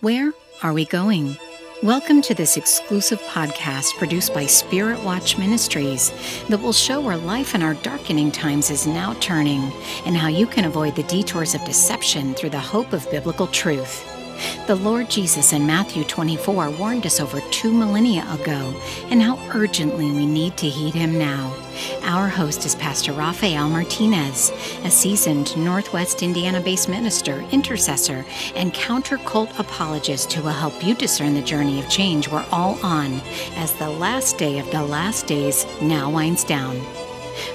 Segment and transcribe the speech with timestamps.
[0.00, 0.32] Where
[0.62, 1.36] are we going?
[1.82, 6.12] Welcome to this exclusive podcast produced by Spirit Watch Ministries
[6.48, 9.72] that will show where life in our darkening times is now turning
[10.06, 14.17] and how you can avoid the detours of deception through the hope of biblical truth.
[14.66, 18.74] The Lord Jesus in Matthew 24 warned us over two millennia ago
[19.10, 21.54] and how urgently we need to heed him now.
[22.02, 24.50] Our host is Pastor Rafael Martinez,
[24.84, 30.94] a seasoned Northwest Indiana based minister, intercessor, and counter cult apologist who will help you
[30.94, 33.20] discern the journey of change we're all on
[33.56, 36.80] as the last day of the last days now winds down.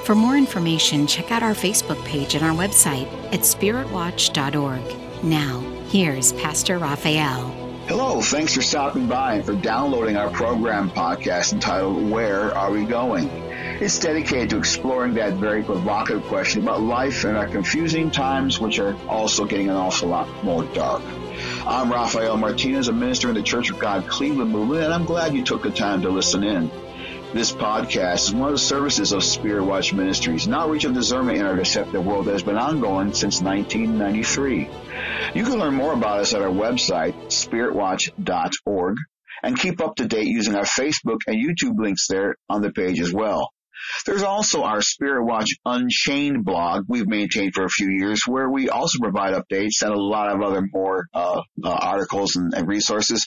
[0.03, 5.23] For more information, check out our Facebook page and our website at spiritwatch.org.
[5.23, 7.51] Now, here's Pastor Rafael.
[7.87, 12.83] Hello, thanks for stopping by and for downloading our program podcast entitled Where Are We
[12.83, 13.29] Going?
[13.79, 18.79] It's dedicated to exploring that very provocative question about life in our confusing times, which
[18.79, 21.03] are also getting an awful lot more dark.
[21.67, 25.35] I'm Rafael Martinez, a minister in the Church of God Cleveland movement, and I'm glad
[25.35, 26.71] you took the time to listen in.
[27.33, 31.39] This podcast is one of the services of Spirit Watch Ministries, an outreach of discernment
[31.39, 34.69] in our deceptive world that has been ongoing since 1993.
[35.33, 38.97] You can learn more about us at our website, spiritwatch.org,
[39.41, 42.99] and keep up to date using our Facebook and YouTube links there on the page
[42.99, 43.49] as well.
[44.05, 48.69] There's also our Spirit Watch Unchained blog we've maintained for a few years where we
[48.69, 53.25] also provide updates and a lot of other more uh, uh, articles and, and, resources.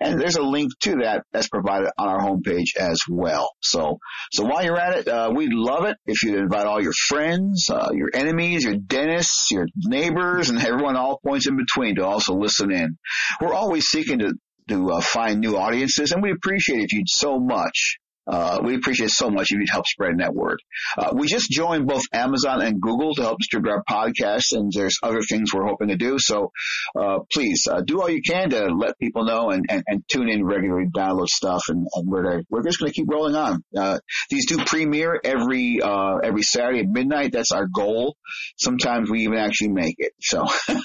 [0.00, 3.50] And there's a link to that that's provided on our homepage as well.
[3.60, 3.98] So,
[4.32, 7.68] so while you're at it, uh, we'd love it if you'd invite all your friends,
[7.70, 12.34] uh, your enemies, your dentists, your neighbors, and everyone all points in between to also
[12.34, 12.98] listen in.
[13.40, 14.34] We're always seeking to
[14.68, 17.96] to uh, find new audiences, and we appreciate it you so much
[18.28, 20.60] uh, we appreciate so much if you'd help spread that word.
[20.96, 24.98] Uh, we just joined both Amazon and Google to help distribute our podcast, and there's
[25.02, 26.16] other things we're hoping to do.
[26.18, 26.52] So
[26.98, 30.28] uh, please uh, do all you can to let people know and, and, and tune
[30.28, 33.62] in regularly, download stuff, and, and we're we're just going to keep rolling on.
[33.76, 33.98] Uh,
[34.30, 37.32] these do premiere every uh, every Saturday at midnight.
[37.32, 38.16] That's our goal.
[38.58, 40.12] Sometimes we even actually make it.
[40.20, 40.46] So,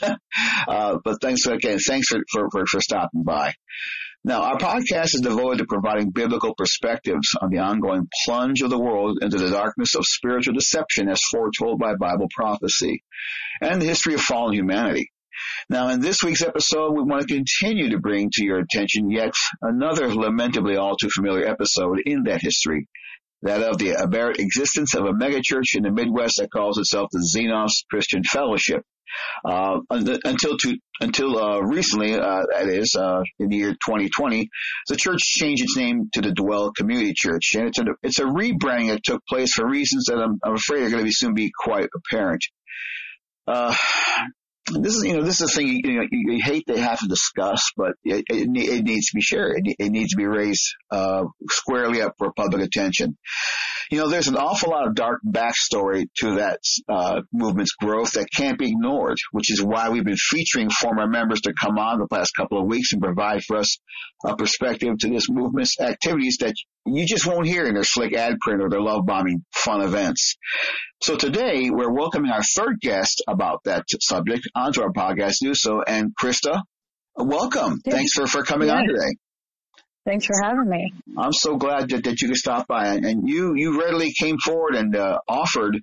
[0.67, 1.79] but thanks again.
[1.79, 3.53] Thanks for, for, for, for stopping by.
[4.25, 8.79] Now, our podcast is devoted to providing biblical perspectives on the ongoing plunge of the
[8.79, 13.03] world into the darkness of spiritual deception as foretold by Bible prophecy
[13.59, 15.11] and the history of fallen humanity.
[15.69, 19.33] Now, in this week's episode, we want to continue to bring to your attention yet
[19.61, 22.87] another lamentably all too familiar episode in that history,
[23.41, 27.19] that of the aberrant existence of a megachurch in the Midwest that calls itself the
[27.19, 28.85] Xenos Christian Fellowship.
[29.45, 34.49] Uh, until to, until uh, recently, uh, that is uh, in the year 2020,
[34.87, 38.23] the church changed its name to the Dwell Community Church, and it's a it's a
[38.23, 41.33] rebranding that took place for reasons that I'm, I'm afraid are going to be soon
[41.33, 42.43] be quite apparent.
[43.47, 43.75] Uh,
[44.71, 47.07] this is, you know, this is a thing you, know, you, hate to have to
[47.07, 49.57] discuss, but it, it, it needs to be shared.
[49.57, 53.17] It, it needs to be raised uh, squarely up for public attention.
[53.93, 58.25] You know, there's an awful lot of dark backstory to that uh, movement's growth that
[58.35, 62.07] can't be ignored, which is why we've been featuring former members to come on the
[62.07, 63.77] past couple of weeks and provide for us
[64.25, 66.55] a perspective to this movement's activities that
[66.87, 70.37] you just won't hear in their slick ad print or their love bombing fun events.
[71.03, 75.83] So today we're welcoming our third guest about that subject onto our podcast, do so.
[75.85, 76.63] And Christa,
[77.15, 77.79] welcome.
[77.87, 78.77] Thanks for, for coming yeah.
[78.77, 79.17] on today.
[80.05, 80.93] Thanks for having me.
[81.17, 84.75] I'm so glad that, that you could stop by and you, you readily came forward
[84.75, 85.79] and uh, offered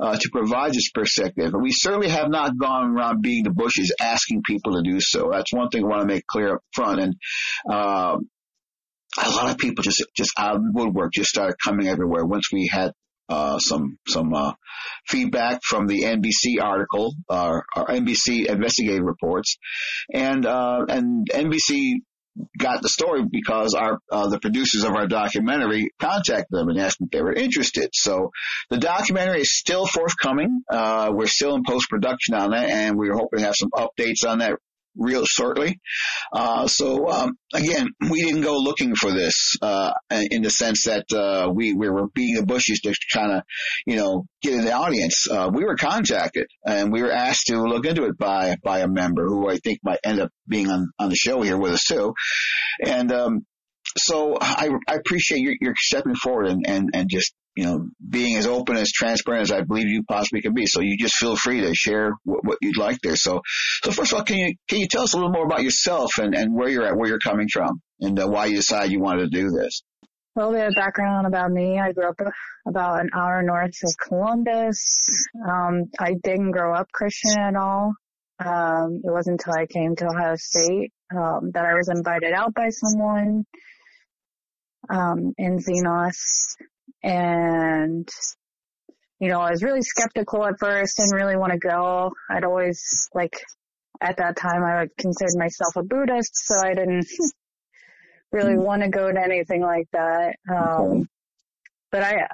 [0.00, 1.52] uh, to provide this perspective.
[1.52, 5.30] And we certainly have not gone around beating the bushes asking people to do so.
[5.32, 7.00] That's one thing I want to make clear up front.
[7.00, 7.14] And,
[7.70, 8.16] uh,
[9.16, 12.68] a lot of people just, just out of woodwork just started coming everywhere once we
[12.70, 12.92] had
[13.28, 14.52] uh, some some uh,
[15.06, 19.56] feedback from the NBC article, uh, or NBC investigative reports,
[20.12, 22.00] and uh, and NBC
[22.58, 26.98] got the story because our uh, the producers of our documentary contacted them and asked
[27.00, 27.90] if they were interested.
[27.92, 28.30] So
[28.70, 30.62] the documentary is still forthcoming.
[30.70, 34.26] Uh, we're still in post production on that, and we're hoping to have some updates
[34.26, 34.58] on that
[34.96, 35.80] real shortly.
[36.32, 41.12] Uh, so um, again, we didn't go looking for this uh, in the sense that
[41.12, 43.42] uh, we, we were beating the bushes to kind of,
[43.86, 45.26] you know, get in the audience.
[45.30, 48.88] Uh, we were contacted and we were asked to look into it by by a
[48.88, 51.84] member who I think might end up being on on the show here with us
[51.84, 52.14] too.
[52.84, 53.46] And um,
[53.96, 58.36] so I, I appreciate your, your stepping forward and, and, and just you know, being
[58.36, 60.66] as open as transparent as I believe you possibly can be.
[60.66, 63.16] So you just feel free to share what, what, you'd like there.
[63.16, 63.42] So,
[63.82, 66.18] so first of all, can you can you tell us a little more about yourself
[66.18, 69.00] and, and where you're at, where you're coming from, and uh, why you decided you
[69.00, 69.82] wanted to do this?
[70.36, 71.78] A little bit of background about me.
[71.78, 72.20] I grew up
[72.66, 74.98] about an hour north of Columbus.
[75.48, 77.94] Um, I didn't grow up Christian at all.
[78.44, 82.52] Um, it wasn't until I came to Ohio State um, that I was invited out
[82.52, 83.44] by someone
[84.90, 86.56] um, in Xenos,
[87.02, 88.08] and
[89.20, 92.12] you know I was really skeptical at first, didn't really want to go.
[92.30, 93.34] I'd always like
[94.00, 97.06] at that time I would consider myself a Buddhist, so I didn't
[98.32, 100.36] really want to go to anything like that.
[100.52, 101.08] Um,
[101.90, 102.26] but I,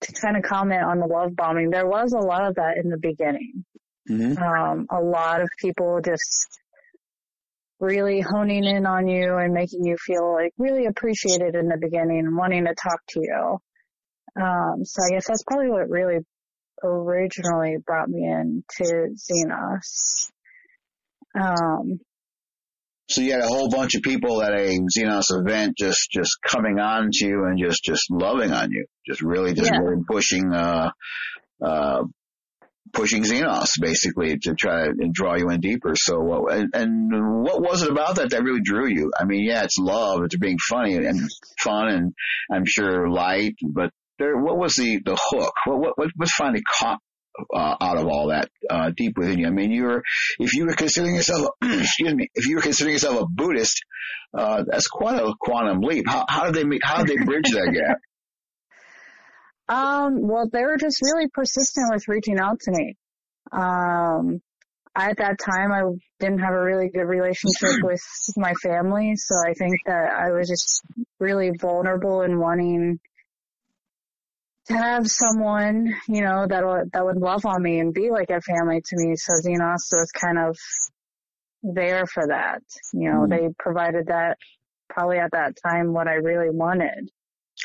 [0.00, 2.90] to kind of comment on the love bombing, there was a lot of that in
[2.90, 3.64] the beginning.
[4.10, 4.42] Mm-hmm.
[4.42, 6.60] Um, a lot of people just
[7.84, 12.20] really honing in on you and making you feel like really appreciated in the beginning
[12.20, 13.58] and wanting to talk to you.
[14.40, 16.18] Um, so I guess that's probably what really
[16.82, 20.28] originally brought me into Xenos.
[21.34, 22.00] Um,
[23.08, 26.78] So you had a whole bunch of people at a Xenos event just, just coming
[26.78, 28.86] on to you and just, just loving on you.
[29.06, 29.78] Just really, just Yeah.
[29.78, 30.90] really pushing, uh,
[31.62, 32.02] uh,
[32.94, 35.94] pushing Xenos basically to try and draw you in deeper.
[35.96, 39.12] So what, and, and what was it about that that really drew you?
[39.18, 41.28] I mean, yeah, it's love, it's being funny and
[41.60, 42.14] fun and
[42.50, 45.54] I'm sure light, but there, what was the, the hook?
[45.66, 47.00] What, what, what finally caught
[47.52, 49.46] uh, out of all that uh, deep within you.
[49.46, 50.02] I mean, you were
[50.38, 53.82] if you were considering yourself, excuse me, if you were considering yourself a Buddhist,
[54.32, 56.04] uh, that's quite a quantum leap.
[56.08, 57.98] How, how did they make, how did they bridge that gap?
[59.68, 62.96] Um, well, they were just really persistent with reaching out to me.
[63.52, 64.40] Um,
[64.96, 65.82] at that time, I
[66.20, 68.00] didn't have a really good relationship with
[68.36, 70.82] my family, so I think that I was just
[71.18, 73.00] really vulnerable and wanting
[74.66, 78.30] to have someone, you know, that would that would love on me and be like
[78.30, 79.14] a family to me.
[79.16, 80.56] So Xenos was kind of
[81.62, 82.62] there for that.
[82.94, 83.30] You know, Mhm.
[83.30, 84.38] they provided that
[84.88, 87.10] probably at that time what I really wanted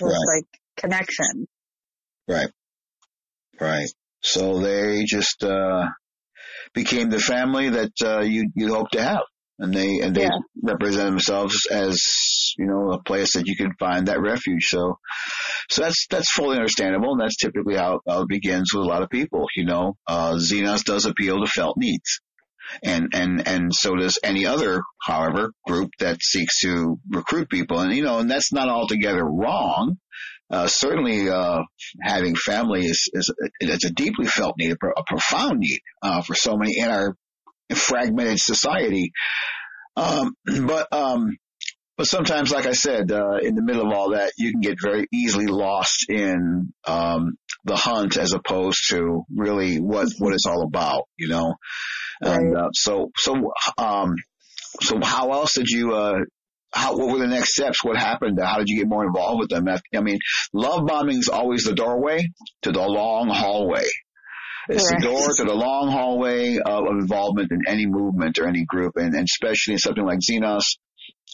[0.01, 0.35] was Right.
[0.37, 0.45] like
[0.77, 1.47] connection.
[2.29, 2.49] Right.
[3.59, 3.89] Right.
[4.21, 5.87] So they just uh
[6.73, 9.23] became the family that uh you you hope to have.
[9.59, 10.39] And they and they Yeah.
[10.63, 14.67] represent themselves as, you know, a place that you can find that refuge.
[14.69, 14.99] So
[15.69, 19.03] so that's that's fully understandable and that's typically how, how it begins with a lot
[19.03, 19.95] of people, you know.
[20.07, 22.21] Uh Xenos does appeal to felt needs.
[22.83, 27.79] And and and so does any other, however, group that seeks to recruit people.
[27.79, 29.97] And you know, and that's not altogether wrong
[30.51, 31.61] uh, certainly uh,
[32.01, 36.57] having family is, is it's a deeply felt need, a, profound need uh, for so
[36.57, 37.15] many in our
[37.75, 39.11] fragmented society.
[39.95, 40.33] Um,
[40.65, 41.37] but um,
[41.97, 44.77] but sometimes, like I said, uh, in the middle of all that, you can get
[44.81, 47.33] very easily lost in um,
[47.65, 51.55] the hunt as opposed to really what what it's all about, you know.
[52.21, 54.15] And uh, so so um,
[54.81, 56.19] so how else did you uh,
[56.71, 57.83] how, what were the next steps?
[57.83, 58.39] What happened?
[58.41, 59.67] How did you get more involved with them?
[59.67, 60.19] I mean,
[60.53, 62.27] love bombing is always the doorway
[62.63, 63.87] to the long hallway.
[64.69, 65.01] It's Correct.
[65.01, 68.97] the door to the long hallway of, of involvement in any movement or any group,
[68.97, 70.63] and, and especially in something like Xenos,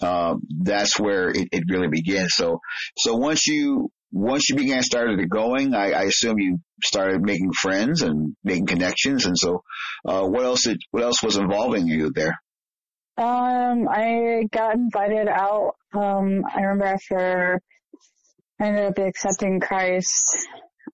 [0.01, 2.33] uh, that's where it, it really begins.
[2.35, 2.59] So,
[2.97, 7.51] so once you once you began started it going, I, I assume you started making
[7.51, 9.63] friends and making connections, and so
[10.07, 10.63] uh, what else?
[10.63, 12.39] Did, what else was involving you there?
[13.17, 15.75] Um, I got invited out.
[15.93, 17.61] Um, I remember after
[18.59, 20.37] I ended up accepting Christ,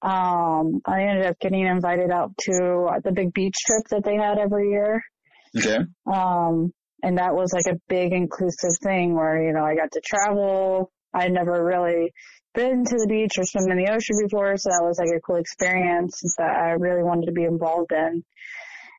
[0.02, 4.38] um, I ended up getting invited out to the big beach trip that they had
[4.38, 5.04] every year.
[5.58, 5.80] Okay.
[6.12, 6.74] Um,
[7.04, 10.92] and that was like a big inclusive thing where, you know, I got to travel.
[11.14, 12.14] I'd never really
[12.54, 15.22] been to the beach or swim in the ocean before, so that was like a
[15.22, 18.24] cool experience that I really wanted to be involved in.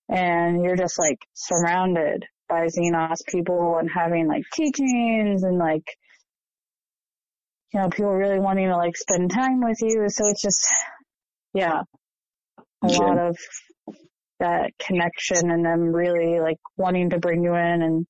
[0.09, 5.87] And you're just like surrounded by Xenos people and having like teachings and like,
[7.73, 10.05] you know, people really wanting to like spend time with you.
[10.09, 10.69] So it's just,
[11.55, 11.81] yeah,
[12.85, 12.95] a Okay.
[12.95, 13.39] lot of
[14.41, 18.07] that connection and them really like wanting to bring you in and,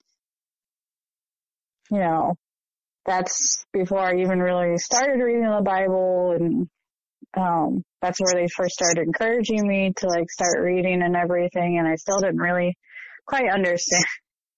[1.93, 2.35] you know,
[3.07, 6.69] that's before I even really started reading the Bible and,
[7.37, 11.79] um, that's where they first started encouraging me to like start reading and everything.
[11.79, 12.77] And I still didn't really
[13.27, 14.05] quite understand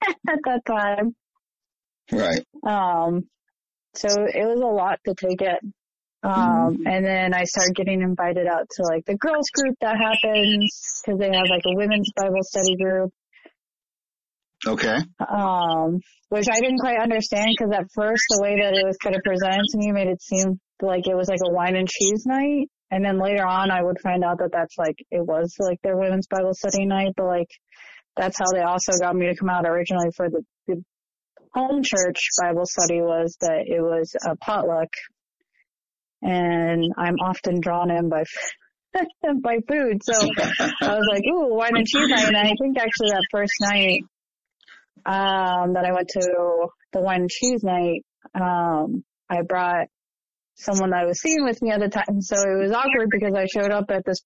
[0.29, 1.15] at that time.
[2.13, 2.45] Right.
[2.67, 3.29] Um,
[3.95, 5.61] so it was a lot to take it.
[6.25, 11.03] Um, and then I started getting invited out to like the girls group that happens
[11.05, 13.13] because they have like a women's Bible study group.
[14.67, 14.97] Okay.
[15.21, 19.15] Um, which I didn't quite understand because at first the way that it was kind
[19.15, 22.25] of presented to me made it seem like it was like a wine and cheese
[22.25, 22.69] night.
[22.91, 25.99] And then later on I would find out that that's like, it was like their
[25.99, 27.51] women's Bible study night, but like
[28.17, 30.83] that's how they also got me to come out originally for the, the
[31.53, 34.89] home church Bible study was that it was a potluck.
[36.23, 38.25] And I'm often drawn in by
[39.43, 39.99] by food.
[40.03, 40.15] So
[40.81, 42.29] I was like, ooh, wine and cheese night.
[42.29, 44.01] And I think actually that first night,
[45.07, 48.03] um, that I went to the wine and cheese night,
[48.35, 49.89] um, I brought
[50.57, 52.21] someone that I was seeing with me at the time.
[52.21, 54.21] So it was awkward because I showed up at this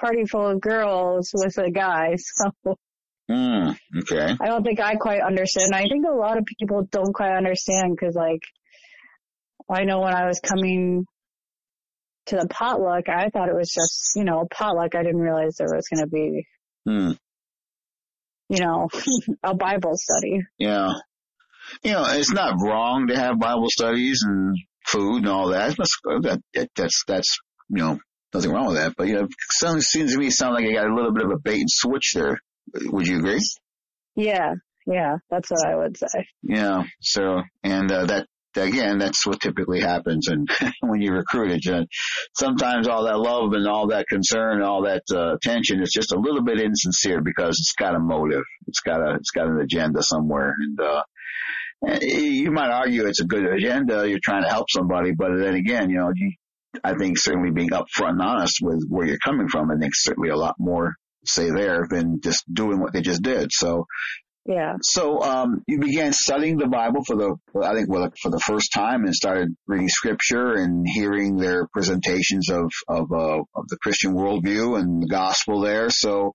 [0.00, 2.16] party full of girls with a guy.
[2.64, 2.76] So
[3.30, 4.34] Mm, okay.
[4.40, 5.72] I don't think I quite understand.
[5.72, 8.40] I think a lot of people don't quite understand because like
[9.70, 11.04] I know when I was coming
[12.26, 14.96] to the potluck, I thought it was just, you know, a potluck.
[14.96, 16.44] I didn't realize there was going to be,
[16.84, 17.12] Hmm.
[18.48, 18.88] you know,
[19.44, 20.40] a Bible study.
[20.58, 20.88] Yeah.
[21.84, 24.56] You know, it's not wrong to have Bible studies and
[24.88, 25.76] food and all that.
[25.76, 27.38] That's, that, that that's, that's,
[27.68, 27.98] you know,
[28.32, 28.94] nothing wrong with that.
[28.96, 31.30] But, you know, it seems to me sound like you got a little bit of
[31.30, 32.38] a bait and switch there.
[32.74, 33.40] Would you agree?
[34.16, 34.54] Yeah.
[34.86, 35.16] Yeah.
[35.30, 36.26] That's what I would say.
[36.42, 36.84] Yeah.
[37.00, 40.28] So, and, uh, that, again, that's what typically happens.
[40.28, 40.48] And
[40.80, 41.88] when you recruit it,
[42.36, 46.12] sometimes all that love and all that concern, and all that uh, attention is just
[46.12, 48.44] a little bit insincere because it's got a motive.
[48.66, 50.54] It's got a, it's got an agenda somewhere.
[50.58, 51.02] And, uh,
[51.82, 54.08] you might argue it's a good agenda.
[54.08, 56.32] You're trying to help somebody, but then again, you know, you,
[56.84, 60.30] I think certainly being upfront and honest with where you're coming from, I think certainly
[60.30, 60.94] a lot more
[61.26, 63.50] say there than just doing what they just did.
[63.52, 63.86] So,
[64.46, 64.76] Yeah.
[64.80, 68.72] so um, you began studying the Bible for the, I think, well, for the first
[68.72, 74.14] time, and started reading Scripture and hearing their presentations of of, uh, of the Christian
[74.14, 75.90] worldview and the gospel there.
[75.90, 76.34] So,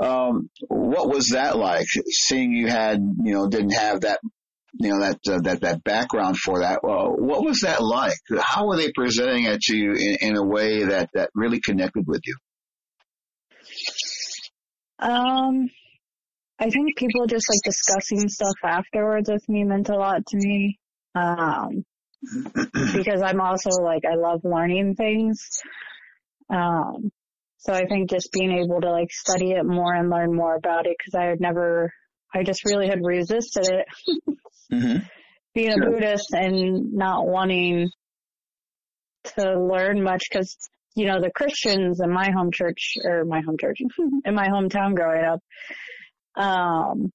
[0.00, 1.86] um, what was that like?
[2.08, 4.20] Seeing you had, you know, didn't have that,
[4.76, 6.80] you know, that uh, that that background for that.
[6.82, 8.18] Well, what was that like?
[8.38, 12.04] How were they presenting it to you in, in a way that that really connected
[12.06, 12.36] with you?
[14.98, 15.68] Um,
[16.58, 20.78] I think people just like discussing stuff afterwards with me meant a lot to me.
[21.14, 21.84] Um,
[22.94, 25.60] because I'm also like, I love learning things.
[26.50, 27.12] Um,
[27.58, 30.86] so I think just being able to like study it more and learn more about
[30.86, 31.92] it because I had never,
[32.34, 33.86] I just really had resisted it
[34.70, 34.98] hmm
[35.54, 35.90] being a Sure.
[35.92, 37.88] Buddhist and not wanting
[39.36, 40.56] to learn much because,
[40.96, 43.78] you know, the Christians in my home church or my home church
[44.24, 45.40] in my hometown growing up,
[46.36, 47.12] um,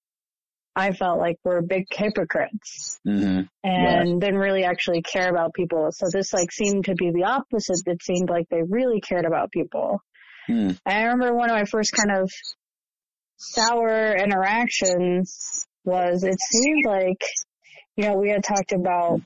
[0.76, 5.90] I felt like were big hypocrites hmm and didn't really actually care about people.
[5.92, 7.82] So this like seemed to be the opposite.
[7.86, 10.02] It seemed like they really cared about people.
[10.48, 10.72] Hmm.
[10.86, 12.32] I remember one of my first kind of
[13.36, 17.22] sour interactions was it seemed like,
[17.96, 19.22] you know, we had talked about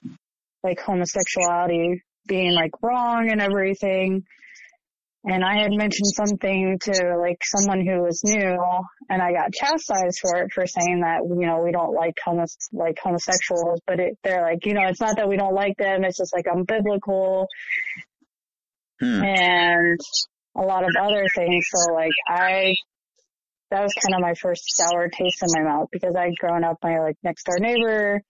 [0.64, 4.24] like homosexuality being like wrong and everything.
[5.26, 8.58] And I had mentioned something to like someone who was new
[9.10, 12.46] and I got chastised for it for saying that, you know, we don't like homo,
[12.74, 16.04] like homosexuals, but it, they're like, you know, it's not that we don't like them.
[16.04, 17.46] It's just like unbiblical
[19.00, 19.24] Hmm.
[19.24, 20.00] and
[20.56, 21.66] a lot of other things.
[21.70, 22.76] So like I,
[23.74, 26.78] that was kind of my first sour taste in my mouth because I'd grown up,
[26.84, 28.22] my like next door neighbor,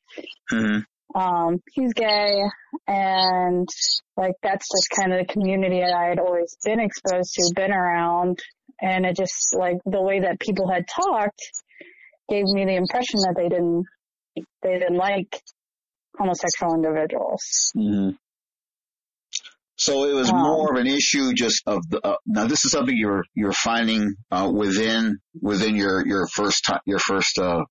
[0.49, 0.79] hmm
[1.15, 2.41] um, he's gay
[2.87, 3.69] and
[4.17, 7.71] like that's just kind of the community that I had always been exposed to, been
[7.71, 8.39] around.
[8.81, 11.41] And it just like the way that people had talked
[12.29, 13.85] gave me the impression that they didn't,
[14.63, 15.41] they didn't like
[16.17, 17.71] homosexual individuals.
[17.75, 18.09] hmm
[19.85, 22.71] So it was Um, more of an issue just of the, uh, now this is
[22.71, 27.63] something you're, you're finding, uh, within, within your, your first time, your first, uh,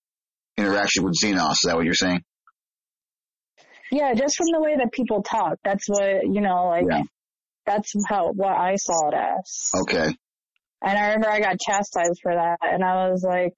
[0.59, 1.53] interaction with Xenos.
[1.53, 2.21] Is that what you're saying?
[3.91, 5.55] Yeah, just from the way that people talk.
[5.65, 7.03] That's what, you know, like, Yeah.
[7.65, 9.71] that's how, what I saw it as.
[9.83, 10.15] Okay.
[10.83, 12.59] And I remember I got chastised for that.
[12.63, 13.55] And I was like,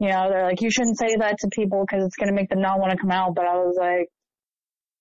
[0.00, 2.48] you know, they're like, you shouldn't say that to people because it's going to make
[2.48, 3.34] them not want to come out.
[3.34, 4.08] But I was like,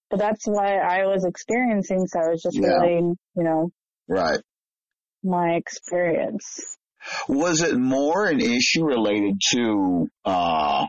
[0.09, 2.07] but that's what I was experiencing.
[2.07, 2.77] So I was just Yeah.
[2.77, 3.69] relating, you know,
[4.07, 4.39] Right.
[5.23, 6.77] my experience.
[7.27, 10.85] Was it more an issue related to, uh,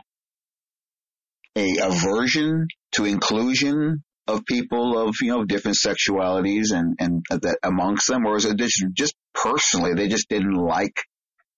[1.55, 8.07] a aversion to inclusion of people of, you know, different sexualities and, and that amongst
[8.07, 10.95] them, or is it just, just personally, they just didn't like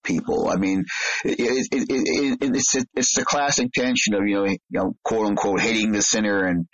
[0.03, 0.49] people?
[0.49, 0.85] I mean,
[1.23, 5.27] it, it, it, it, it's, it's the classic tension of, you know, you know, quote
[5.27, 6.65] unquote, hating the sinner and,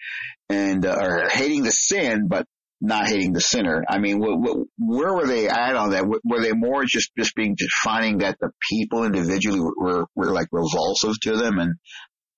[0.50, 2.46] and, uh, or hating the sin, but
[2.82, 3.84] not hating the sinner.
[3.88, 6.06] I mean, wh- wh- where were they at on that?
[6.06, 10.32] Were- they more just, just being, just finding that the people individually were, were, were
[10.32, 11.74] like revulsive to them and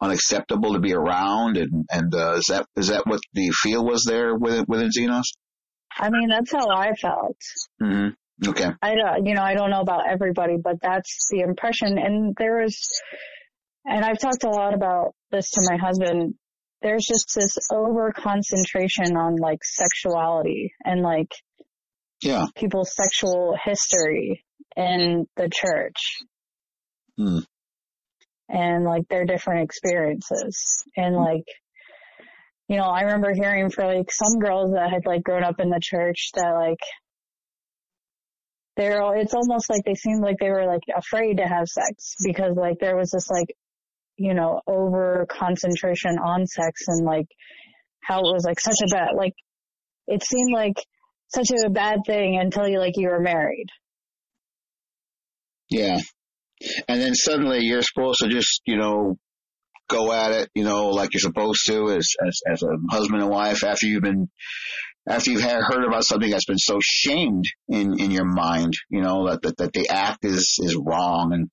[0.02, 1.58] unacceptable to be around?
[1.58, 5.26] And, and, uh, is that, is that what the feel was there within, within Xenos?
[5.98, 7.38] I mean, that's how I felt.
[7.82, 8.10] Mm-hmm.
[8.48, 8.70] Okay.
[8.82, 11.98] I don't, you know, I don't know about everybody, but that's the impression.
[11.98, 13.02] And there is,
[13.86, 16.36] and I've talked a lot about this to my husband.
[16.82, 21.32] There's just this over concentration on like sexuality and like
[22.22, 22.46] Yeah.
[22.56, 24.44] people's sexual history
[24.76, 25.98] in the church.
[27.18, 27.40] Hmm.
[28.50, 30.84] And like their different experiences.
[30.98, 31.46] And like,
[32.68, 35.70] you know, I remember hearing for like some girls that had like grown up in
[35.70, 36.80] the church that like
[38.78, 42.16] they're all, it's almost like they seemed like they were like afraid to have sex
[42.24, 43.56] because like there was this like,
[44.18, 47.28] you know, over concentration on sex and like
[48.04, 49.34] how it was like such a bad, like
[50.08, 50.76] it seemed like
[51.34, 53.68] such a bad thing until you like you were married.
[55.70, 56.00] Yeah.
[56.88, 59.18] And then suddenly you're supposed to just, you know,
[59.90, 63.32] go at it, you know, like you're supposed to as, as, as a husband and
[63.32, 64.30] wife after you've been,
[65.08, 69.30] after you've heard about something that's been so shamed in, in your mind, you know,
[69.30, 71.34] that, that, that the act is, is wrong.
[71.34, 71.50] And,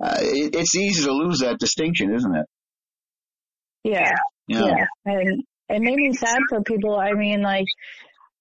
[0.00, 2.46] uh, it, it's easy to lose that distinction, isn't it?
[3.84, 4.12] Yeah.
[4.48, 4.66] Know?
[4.66, 4.86] Yeah.
[5.04, 6.96] And it made me sad for people.
[6.96, 7.66] I mean, like,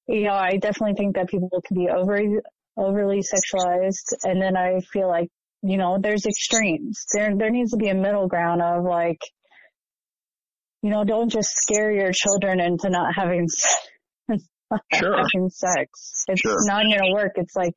[0.07, 2.37] you know, I definitely think that people can be overly,
[2.77, 4.13] overly sexualized.
[4.23, 5.29] And then I feel like,
[5.63, 7.05] you know, there's extremes.
[7.13, 9.19] There, there needs to be a middle ground of like,
[10.81, 13.47] you know, don't just scare your children into not having,
[14.93, 15.15] Sure.
[15.33, 16.23] having sex.
[16.27, 16.55] It's Sure.
[16.65, 17.33] not going to work.
[17.35, 17.73] It's like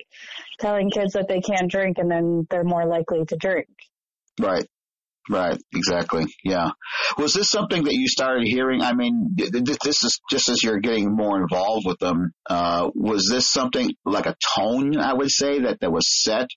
[0.60, 3.68] telling kids that they can't drink and then they're more likely to drink.
[4.40, 4.66] Right.
[5.30, 5.58] Right.
[5.74, 6.24] Exactly.
[6.42, 6.70] Yeah.
[7.18, 8.80] Was this something that you started hearing?
[8.80, 12.30] I mean, th- th- this is just as you're getting more involved with them.
[12.48, 16.48] Uh, was this something like a tone, I would say, that, that was set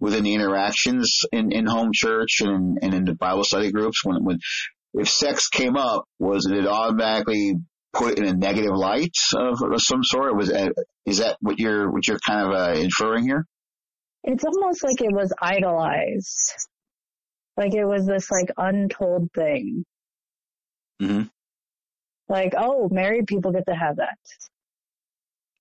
[0.00, 4.24] within the interactions in, in home church and, and in the Bible study groups when,
[4.24, 4.38] when,
[4.94, 7.54] if sex came up, was it automatically
[7.92, 10.36] put in a negative light of, of some sort?
[10.36, 10.72] Was that,
[11.06, 13.46] is that what you're, what you're kind of uh, inferring here?
[14.24, 16.52] It's almost like it was idolized.
[17.56, 19.84] Like it was this like untold thing.
[21.00, 21.22] hmm
[22.28, 24.18] Like, oh, married people get to have that.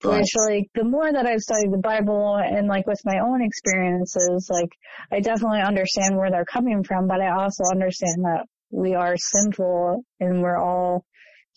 [0.04, 0.20] Right.
[0.20, 4.48] Which like the more that I've studied the Bible and like with my own experiences,
[4.52, 4.70] like
[5.12, 10.04] I definitely understand where they're coming from, but I also understand that we are sinful
[10.20, 11.04] and we're all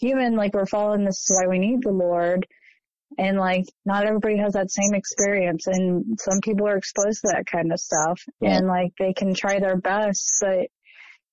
[0.01, 1.05] human, like we're fallen.
[1.05, 2.47] This is why we need the Lord.
[3.19, 7.45] And like not everybody has that same experience and some people are exposed to that
[7.45, 8.57] kind of stuff Yeah.
[8.57, 10.69] and like they can try their best, but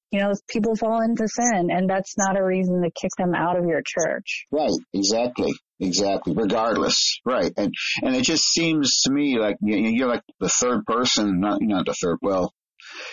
[0.09, 3.57] you know, people fall into sin and that's not a reason to kick them out
[3.59, 4.45] of your church.
[4.51, 6.33] Right, exactly, exactly.
[6.33, 10.85] Regardless, right, and and it just seems to me like you- you're like the third
[10.85, 12.17] person, not not the third.
[12.23, 12.53] Well,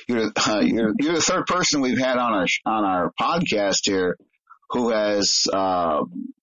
[0.09, 4.17] you're uh, you're you're the third person we've had on our on our podcast here
[4.71, 6.03] who has uh,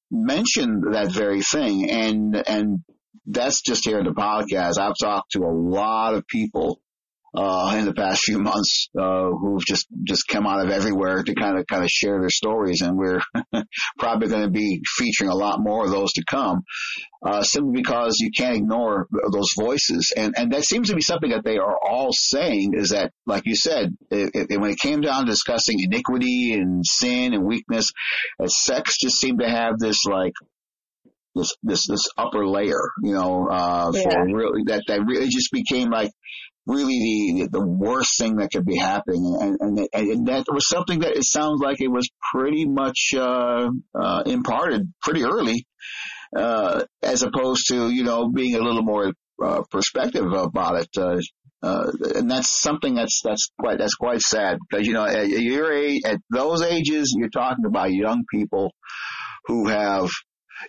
[0.09, 2.79] mentioned that very thing, and and
[3.25, 4.77] that's just here in the podcast.
[4.77, 6.81] I've talked to a lot of people
[7.33, 11.33] uh, in the past few months uh, who've just just come out of everywhere to
[11.33, 13.21] kind of kind of share their stories, and we're
[13.99, 16.63] probably going to be featuring a lot more of those to come,
[17.25, 20.11] uh, simply because you can't ignore those voices.
[20.15, 23.43] And, and that seems to be something that they are all saying is that, like
[23.45, 27.87] you said, it, it, when it came down to discussing iniquity and sin and weakness,
[28.43, 30.33] uh, sex just seemed to have this like,
[31.33, 34.01] this, this, this upper layer, you know, uh, Yeah.
[34.03, 36.11] for really, that, that really just became like,
[36.67, 40.99] really the the worst thing that could be happening, and and, and that was something
[40.99, 43.69] that it sounds like it was pretty much uh,
[43.99, 45.65] uh, imparted pretty early,
[46.35, 50.89] uh, as opposed to you know being a little more uh, perspective about it.
[50.97, 51.19] Uh,
[51.63, 55.71] uh, and that's something that's that's quite that's quite sad because you know at your
[55.71, 58.71] age, at those ages you're talking about young people
[59.45, 60.09] who have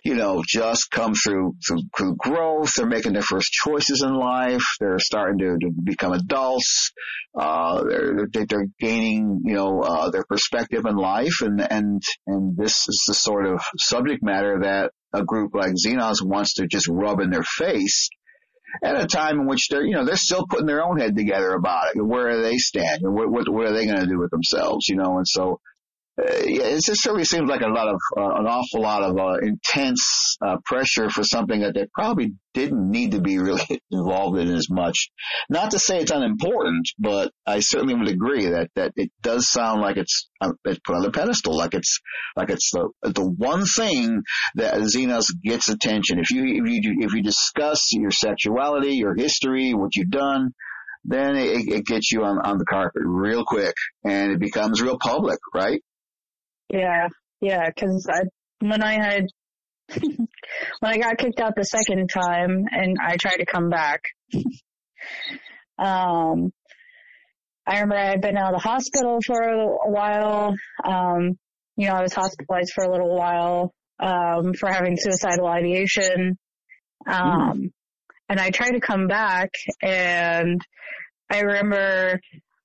[0.03, 2.73] you know, just come through, through, through growth.
[2.75, 4.63] They're making their first choices in life.
[4.79, 6.91] They're starting to, to become adults.
[7.37, 11.41] Uh, they're, they're, they're gaining, you know, uh, their perspective in life.
[11.41, 16.23] And, and, and this is the sort of subject matter that a group like Xenos
[16.23, 18.09] wants to just rub in their face
[18.83, 21.51] at a time in which they're, you know, they're still putting their own head together
[21.51, 22.01] about it.
[22.01, 23.01] Where do they stand?
[23.03, 24.87] What, what, what are they going to do with themselves?
[24.87, 25.59] You know, and so,
[26.17, 30.37] it just certainly seems like a lot of uh, an awful lot of uh, intense
[30.45, 34.67] uh, pressure for something that they probably didn't need to be really involved in as
[34.69, 35.09] much.
[35.49, 39.81] Not to say it's unimportant, but I certainly would agree that that it does sound
[39.81, 41.99] like it's uh, it's put on the pedestal, like it's
[42.35, 44.21] like it's the the one thing
[44.55, 46.19] that Xenos gets attention.
[46.19, 50.53] If you if you if you discuss your sexuality, your history, what you've done,
[51.05, 53.73] then it, it gets you on on the carpet real quick,
[54.05, 55.81] and it becomes real public, right?
[56.73, 57.07] Yeah,
[57.39, 58.23] yeah, because I
[58.59, 59.27] when I had
[59.99, 60.27] when
[60.81, 64.01] I got kicked out the second time and I tried to come back,
[65.77, 66.51] um,
[67.67, 70.55] I remember I had been out of the hospital for a while.
[70.83, 71.37] Um,
[71.77, 76.39] you know, I was hospitalized for a little while um, for having suicidal ideation.
[77.05, 77.71] Um,
[78.29, 80.59] and I tried to come back and
[81.29, 82.19] I remember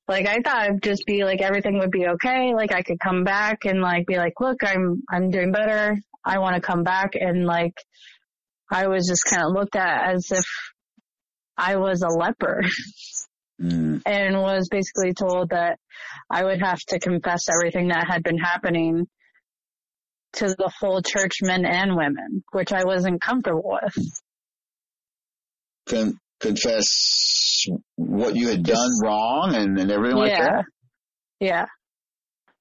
[0.09, 2.55] like I thought it'd just be like everything would be okay.
[2.55, 5.97] Like I could come back and like be like, look, I'm, I'm doing better.
[6.25, 7.11] I want to come back.
[7.15, 7.75] And like,
[8.71, 10.45] I was just kind of looked at as if
[11.57, 12.63] I was a leper
[13.61, 14.03] Mm.
[14.07, 15.81] and was basically told that
[16.31, 19.09] I would have to confess everything that had been happening
[20.35, 23.97] to the whole church, men and women, which I wasn't comfortable with.
[25.89, 27.65] Con- confess
[27.97, 30.65] what you had done wrong and, and everything like that.
[31.41, 31.67] Yeah.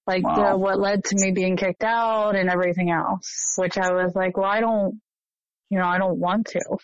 [0.06, 0.52] Like Wow.
[0.54, 4.38] the, what led to me being kicked out and everything else, which I was like,
[4.38, 5.02] well, I don't,
[5.70, 6.78] you know, I don't want to.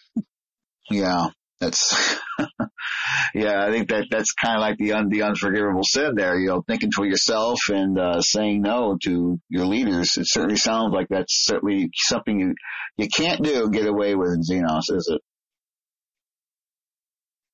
[0.91, 1.27] Yeah,
[1.61, 2.19] that's
[3.33, 3.65] yeah.
[3.65, 6.37] I think that that's kind of like the un, the unforgivable sin there.
[6.37, 10.17] You know, thinking for yourself and uh, saying no to your leaders.
[10.17, 12.55] It certainly sounds like that's certainly something you
[12.97, 15.21] you can't do get away with in Xenos, is it?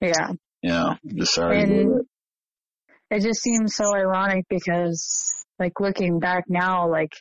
[0.02, 0.32] Yeah.
[0.62, 1.62] Yeah, just sorry.
[1.62, 2.02] And
[3.10, 7.12] it just seems so ironic because like looking back now, like,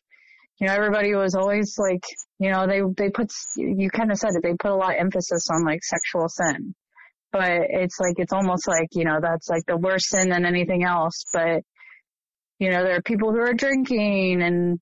[0.60, 2.02] you know, everybody was always like,
[2.38, 5.00] you know, they, they put, you kind of said it, they put a lot of
[5.00, 6.74] emphasis on like sexual sin,
[7.30, 10.84] but it's like, it's almost like, you know, that's like the worst sin than anything
[10.84, 11.24] else.
[11.32, 11.62] But,
[12.58, 14.80] you know, there are people who are drinking and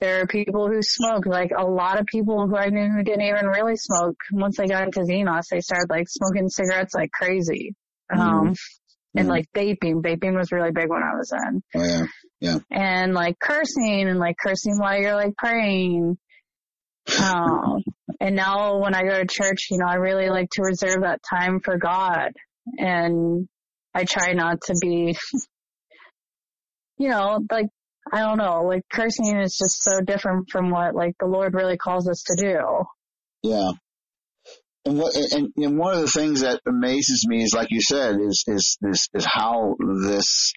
[0.00, 3.22] there are people who smoke, like a lot of people who I knew who didn't
[3.22, 4.16] even really smoke.
[4.32, 7.74] Once they got into Xenos, they started like smoking cigarettes like crazy.
[8.14, 8.54] Um,
[9.14, 9.30] and Mhm.
[9.30, 10.02] like vaping.
[10.02, 11.62] Vaping was really big when I was in.
[11.74, 12.06] Oh,
[12.40, 12.58] yeah.
[12.70, 16.18] And like cursing and like cursing while you're like praying.
[17.22, 17.82] Um,
[18.20, 21.20] and now when I go to church, you know, I really like to reserve that
[21.28, 22.32] time for God
[22.76, 23.48] and
[23.94, 25.16] I try not to be,
[26.98, 27.66] you know, like,
[28.12, 31.76] I don't know, like cursing is just so different from what like the Lord really
[31.76, 32.60] calls us to do.
[33.42, 33.70] Yeah.
[34.84, 38.16] And what and, and one of the things that amazes me is like you said
[38.20, 40.52] is is is is how this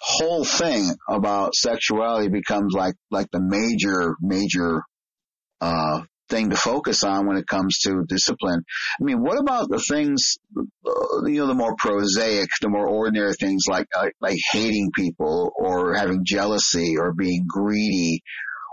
[0.00, 4.82] whole thing about sexuality becomes like like the major major
[5.60, 6.02] uh
[6.34, 8.64] thing to focus on when it comes to discipline.
[9.00, 13.34] I mean, what about the things uh, you know the more prosaic, the more ordinary
[13.34, 18.22] things like uh, like hating people or having jealousy or being greedy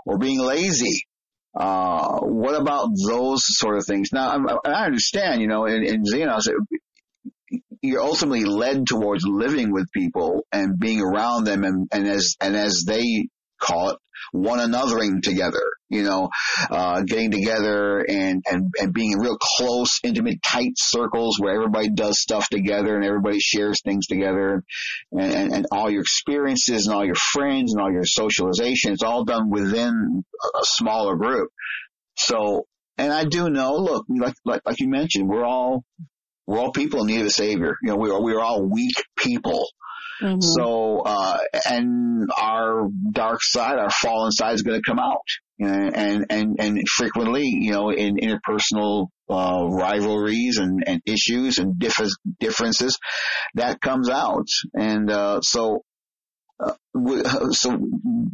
[0.06, 1.06] or being lazy?
[1.54, 4.08] Uh, what about those sort of things?
[4.12, 9.70] Now, I, I understand, you know, in, in Xenos, it, you're ultimately led towards living
[9.70, 13.28] with people and being around them and, and as, and as they
[13.60, 13.98] call it,
[14.32, 16.30] one anothering together, you know,
[16.70, 21.90] uh, getting together and, and, and being in real close, intimate, tight circles where everybody
[21.90, 24.64] does stuff together and everybody shares things together
[25.12, 29.02] and, and, and all your experiences and all your friends and all your socialization, it's
[29.02, 30.24] all done within
[30.54, 31.50] a, smaller group.
[32.16, 35.84] So, and I do know, look, like, like, like you mentioned, we're all,
[36.46, 37.76] we're all people in need of a savior.
[37.82, 39.66] You know, we are, we are all weak people.
[40.22, 40.40] Mm-hmm.
[40.40, 45.26] So, uh, and our dark side, our fallen side is going to come out.
[45.58, 51.78] And, and, and, and frequently, you know, in interpersonal, uh, rivalries and, and issues and
[51.78, 52.98] diff- differences,
[53.54, 54.46] that comes out.
[54.74, 55.84] And, uh, so,
[57.52, 57.78] so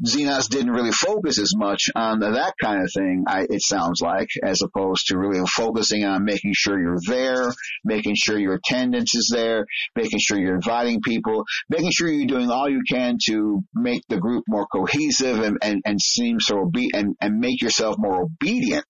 [0.07, 4.29] Xenos didn't really focus as much on that kind of thing, I, it sounds like,
[4.43, 7.53] as opposed to really focusing on making sure you're there,
[7.85, 12.51] making sure your attendance is there, making sure you're inviting people, making sure you're doing
[12.51, 16.95] all you can to make the group more cohesive and, and, and seem so obe-
[16.95, 18.87] and, and make yourself more obedient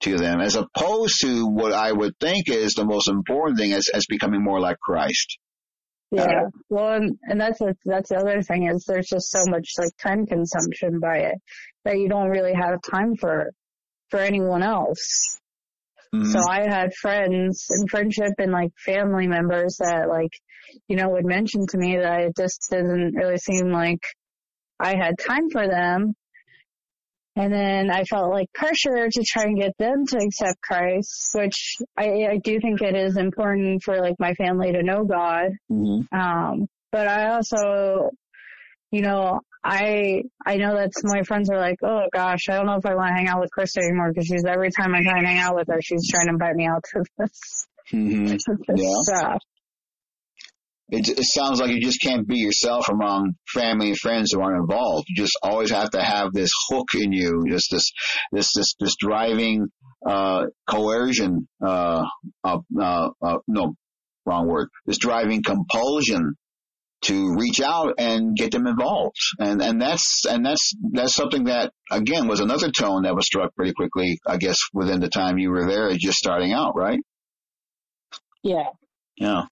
[0.00, 3.88] to them as opposed to what I would think is the most important thing as,
[3.88, 5.38] as becoming more like Christ.
[6.10, 6.46] Yeah.
[6.68, 9.90] Well, and, and that's the, that's the other thing is there's just so much like
[10.02, 11.36] time consumption by it
[11.84, 13.52] that you don't really have time for
[14.10, 15.38] for anyone else.
[16.14, 16.32] Mhm.
[16.32, 20.32] So I had friends and friendship and like family members that like,
[20.88, 24.00] you know, would mention to me that it just didn't really seem like
[24.80, 26.14] I had time for them.
[27.40, 31.76] And then I felt like pressure to try and get them to accept Christ, which
[31.96, 35.52] I, I do think it is important for like my family to know God.
[35.70, 36.06] Mhm.
[36.12, 38.10] Um, but I also,
[38.90, 42.56] you know, I, I know that some of my friends are like, oh gosh, I
[42.56, 44.94] don't know if I want to hang out with Christa anymore because she's every time
[44.94, 47.66] I try and hang out with her, she's trying to invite me out to this,
[47.92, 48.28] Mhm.
[48.32, 48.44] this
[48.76, 49.16] Yeah.
[49.16, 49.42] stuff.
[50.90, 54.60] It, it sounds like you just can't be yourself among family and friends who aren't
[54.60, 55.06] involved.
[55.08, 57.92] You just always have to have this hook in you, just this,
[58.32, 59.68] this, this, this driving,
[60.06, 62.04] uh, coercion, uh,
[62.42, 63.74] uh, uh, uh, no,
[64.26, 66.34] wrong word, this driving compulsion
[67.02, 69.16] to reach out and get them involved.
[69.38, 73.54] And, and that's, and that's, that's something that again was another tone that was struck
[73.54, 76.98] pretty quickly, I guess, within the time you were there, just starting out, right?
[78.42, 78.68] Yeah.
[79.16, 79.44] Yeah.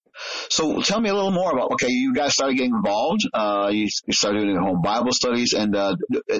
[0.51, 3.21] So tell me a little more about, okay, you guys started getting involved.
[3.33, 5.95] Uh, you, you started doing home Bible studies and, uh,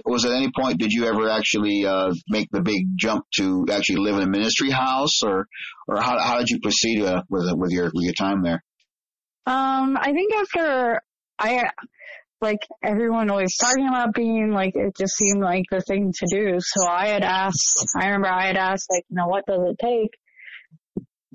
[0.05, 3.97] was at any point, did you ever actually, uh, make the big jump to actually
[3.97, 5.47] live in a ministry house or,
[5.87, 8.63] or how, how did you proceed, uh, with, with your, with your time there?
[9.47, 11.01] Um, I think after
[11.39, 11.71] I,
[12.41, 16.59] like everyone was talking about being like, it just seemed like the thing to do.
[16.61, 19.77] So I had asked, I remember I had asked like, you know, what does it
[19.81, 20.13] take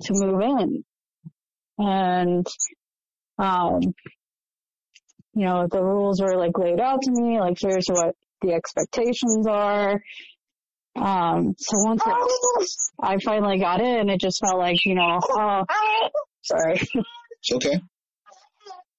[0.02, 0.84] to move in?
[1.78, 2.46] And,
[3.38, 3.80] um,
[5.34, 9.46] you know, the rules were like laid out to me, like here's what the expectations
[9.46, 10.00] are.
[10.96, 12.68] Um, so once it,
[13.02, 15.64] I finally got in, it just felt like, you know, oh,
[16.42, 16.80] sorry.
[17.40, 17.80] It's okay.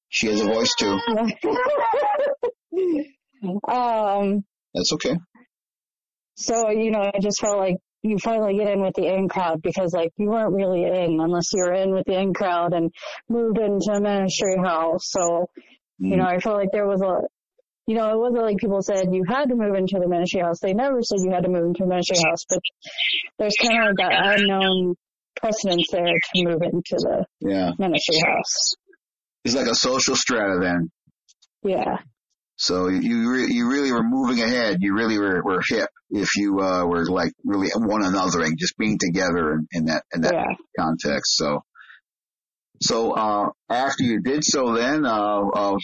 [0.09, 0.99] She has a voice too.
[3.67, 5.15] um, That's okay.
[6.35, 9.61] so, you know, I just felt like you finally get in with the in crowd
[9.63, 12.91] because like you weren't really in unless you were in with the in crowd and
[13.29, 15.09] moved into a ministry house.
[15.09, 15.49] So,
[15.97, 16.17] you mm.
[16.17, 17.25] know, I felt like there was a,
[17.87, 20.59] you know, it wasn't like people said you had to move into the ministry house.
[20.61, 22.59] They never said you had to move into a ministry house, but
[23.39, 24.95] there's kind of like that unknown
[25.41, 27.71] precedence there to move into the Yeah.
[27.79, 28.75] ministry house.
[29.43, 30.91] It's like a social strata then.
[31.63, 31.97] Yeah.
[32.57, 34.77] So you re- you really were moving ahead.
[34.81, 38.97] You really were, were hip if you uh, were like really one anothering, just being
[38.97, 40.55] together in, in that in that Yeah.
[40.79, 41.35] context.
[41.35, 41.63] So
[42.81, 45.77] so uh, after you did so, then uh, uh, uh,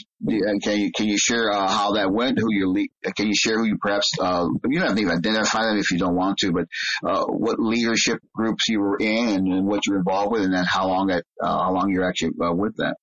[0.62, 2.38] can you can you share uh, how that went?
[2.38, 5.18] Who you le- can you share who you perhaps uh, you don't have to even
[5.18, 6.66] identify them if you don't want to, but
[7.10, 10.54] uh, what leadership groups you were in and, and what you were involved with, and
[10.54, 12.98] then how long that uh, how long you're actually uh, with that.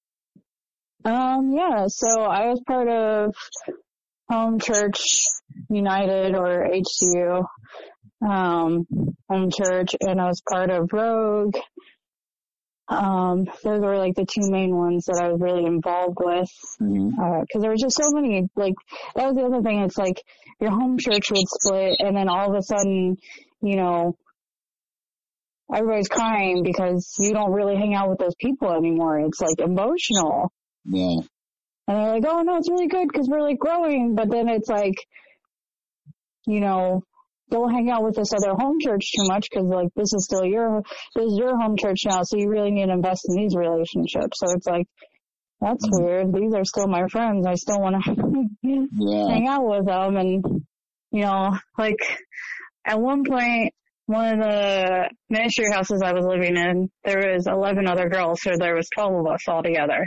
[1.04, 3.34] Um, yeah, so I was part of
[4.30, 4.98] Home Church
[5.70, 7.44] United or HCU,
[8.28, 8.86] um,
[9.30, 11.56] Home Church, and I was part of Rogue.
[12.88, 16.48] Um, those were like the two main ones that I was really involved with.
[16.80, 17.20] Mm-hmm.
[17.20, 18.74] Uh, cause there was just so many, like,
[19.14, 19.80] that was the other thing.
[19.80, 20.22] It's like
[20.60, 23.16] your home church would split and then all of a sudden,
[23.60, 24.16] you know,
[25.72, 29.20] everybody's crying because you don't really hang out with those people anymore.
[29.20, 30.50] It's like emotional.
[30.90, 31.20] Yeah.
[31.86, 34.14] And they're like, oh no, it's really good because we're like growing.
[34.14, 34.94] But then it's like,
[36.46, 37.02] you know,
[37.50, 40.44] don't hang out with this other home church too much because like this is still
[40.44, 40.82] your,
[41.14, 42.22] this is your home church now.
[42.22, 44.36] So you really need to invest in these relationships.
[44.38, 44.86] So it's like,
[45.60, 46.04] that's Mhm.
[46.04, 46.34] weird.
[46.34, 47.46] These are still my friends.
[47.46, 48.46] I still want to
[48.92, 49.28] Yeah.
[49.28, 50.16] hang out with them.
[50.16, 50.44] And,
[51.10, 51.98] you know, like
[52.84, 53.72] at one point,
[54.06, 58.40] one of the ministry houses I was living in, there was 11 other girls.
[58.42, 60.06] So there was 12 of us all together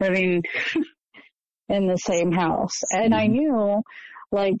[0.00, 0.42] living
[1.68, 2.82] in the same house.
[2.90, 3.32] And I Mhm.
[3.32, 3.82] knew
[4.32, 4.58] like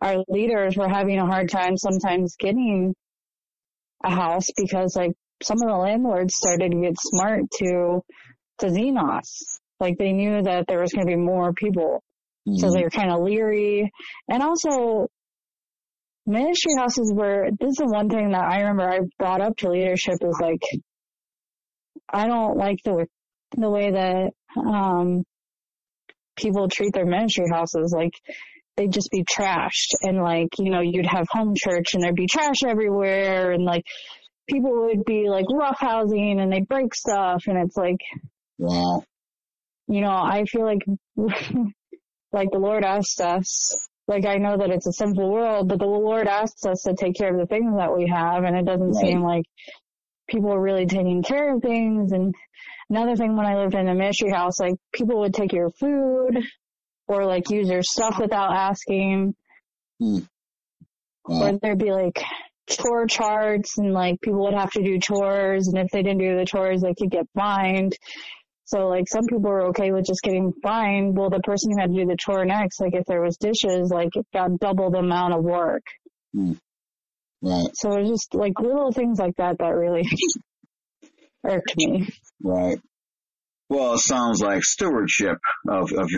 [0.00, 2.94] our leaders were having a hard time sometimes getting
[4.04, 8.00] a house because like some of the landlords started to get smart to,
[8.58, 9.58] to Xenos.
[9.80, 12.02] Like they knew that there was going to be more people.
[12.54, 12.74] So Mhm.
[12.74, 13.90] they were kind of leery.
[14.30, 15.08] And also,
[16.26, 19.70] ministry houses were, this is the one thing that I remember I brought up to
[19.70, 20.62] leadership is like,
[22.08, 23.06] I don't like the,
[23.56, 24.30] the way that,
[24.60, 25.24] um,
[26.36, 27.92] people treat their ministry houses.
[27.96, 28.12] Like,
[28.76, 32.26] they'd just be trashed and like, you know, you'd have home church and there'd be
[32.30, 33.84] trash everywhere and like,
[34.48, 37.96] people would be like roughhousing and they'd break stuff and it's like,
[38.58, 39.02] Wow.
[39.88, 40.84] you know, I feel like,
[42.32, 45.86] like the Lord asked us, like I know that it's a sinful world, but the
[45.86, 48.94] Lord asked us to take care of the things that we have, and it doesn't
[48.94, 49.06] Right.
[49.06, 49.44] seem like
[50.28, 52.12] people are really taking care of things.
[52.12, 52.34] And
[52.90, 56.38] another thing, when I lived in a ministry house, like people would take your food
[57.08, 59.34] or like use your stuff without asking,
[60.00, 60.18] hmm.
[61.24, 61.48] Wow.
[61.48, 62.22] or there'd be like
[62.68, 66.36] chore charts and like people would have to do chores and if they didn't do
[66.36, 67.96] the chores they could get fined.
[68.64, 71.16] So like some people were okay with just getting fined.
[71.16, 73.90] Well the person who had to do the chore next, like if there was dishes,
[73.92, 75.84] like it got double the amount of work.
[76.34, 76.54] Hmm.
[77.46, 77.68] Right.
[77.74, 80.04] So it was just like little things like that that really
[81.44, 82.08] irked me.
[82.42, 82.78] Right.
[83.68, 86.08] Well, it sounds like stewardship of, of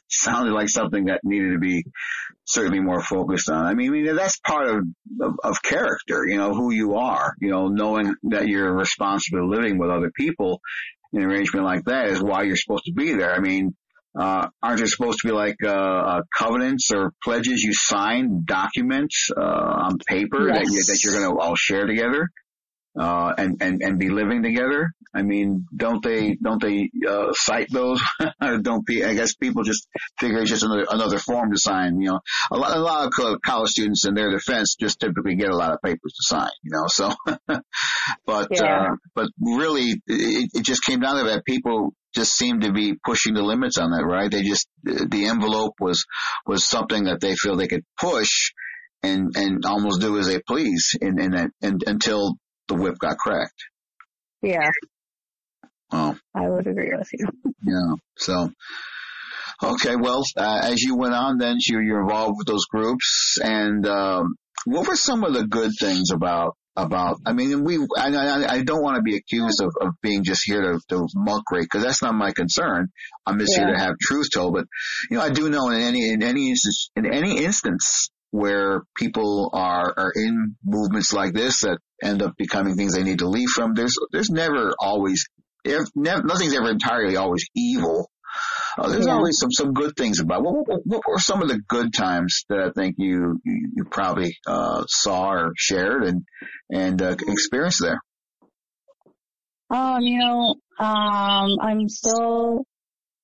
[0.08, 1.84] sounded like something that needed to be
[2.44, 3.64] certainly more focused on.
[3.64, 4.84] I mean, I mean that's part of,
[5.20, 9.78] of of character, you know, who you are, you know, knowing that you're responsible living
[9.78, 10.60] with other people
[11.12, 13.34] in an arrangement like that is why you're supposed to be there.
[13.34, 13.74] I mean,
[14.18, 19.30] uh, aren't there supposed to be like uh, uh, covenants or pledges you sign, documents
[19.36, 22.28] uh, on paper that you, that you're going to all share together?
[22.98, 24.90] uh, and, and, and be living together.
[25.14, 28.02] I mean, don't they, don't they, uh, cite those?
[28.62, 32.10] don't be, I guess people just figure it's just another, another form to sign, you
[32.10, 35.56] know, a lot, a lot of college students in their defense just typically get a
[35.56, 37.10] lot of papers to sign, you know, so,
[38.26, 38.64] but, yeah.
[38.64, 42.94] uh, but really it, it just came down to that people just seemed to be
[43.04, 44.30] pushing the limits on that, right?
[44.30, 46.04] They just, the envelope was,
[46.46, 48.52] was something that they feel they could push
[49.02, 52.34] and, and almost do as they please in, in that, and, until
[52.68, 53.62] the whip got cracked.
[54.42, 54.70] Yeah.
[55.92, 56.16] Oh.
[56.34, 57.26] I would agree with you.
[57.60, 57.94] Yeah.
[58.16, 58.50] So,
[59.62, 59.96] okay.
[59.96, 64.36] Well, uh, as you went on, then you, you're involved with those groups and, um,
[64.64, 67.18] what were some of the good things about about.
[67.26, 67.76] I mean, we.
[67.96, 71.08] I, I, I don't want to be accused of, of being just here to, to
[71.16, 72.88] muckrake because that's not my concern.
[73.26, 73.66] I'm just yeah.
[73.66, 74.54] here to have truth told.
[74.54, 74.66] But
[75.10, 79.50] you know, I do know in any in any instance in any instance where people
[79.52, 83.48] are are in movements like this that end up becoming things they need to leave
[83.50, 83.74] from.
[83.74, 85.26] There's there's never always
[85.64, 88.10] if never, nothing's ever entirely always evil.
[88.78, 89.14] Uh, there's yeah.
[89.14, 90.42] always some some good things about.
[90.42, 93.84] What, what, what, were some of the good times that I think you you, you
[93.84, 96.22] probably uh, saw or shared and
[96.70, 98.00] and uh, experienced there?
[99.70, 102.64] Um, you know, um, I'm still,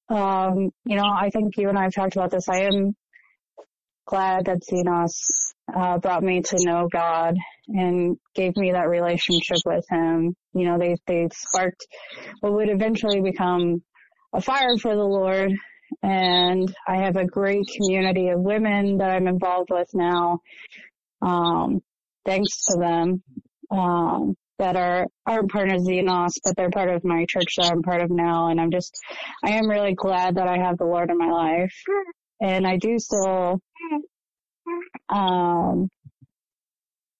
[0.08, 2.48] um, you know, I think you and I have talked about this.
[2.48, 2.94] I am
[4.06, 5.12] glad that Xenos
[5.74, 7.36] uh, brought me to know God
[7.68, 10.34] and gave me that relationship with Him.
[10.52, 11.86] You know, they they sparked
[12.40, 13.82] what would eventually become
[14.34, 15.52] a fire for the Lord.
[16.02, 20.40] And I have a great community of women that I'm involved with now.
[21.22, 21.80] Um,
[22.26, 23.22] thanks to them,
[23.70, 27.82] um, that are, aren't part of Xenos, but they're part of my church that I'm
[27.82, 28.48] part of now.
[28.48, 28.96] And I'm just,
[29.44, 31.74] I am really glad that I have the Lord in my life.
[32.40, 33.60] And I do still,
[35.08, 35.88] um,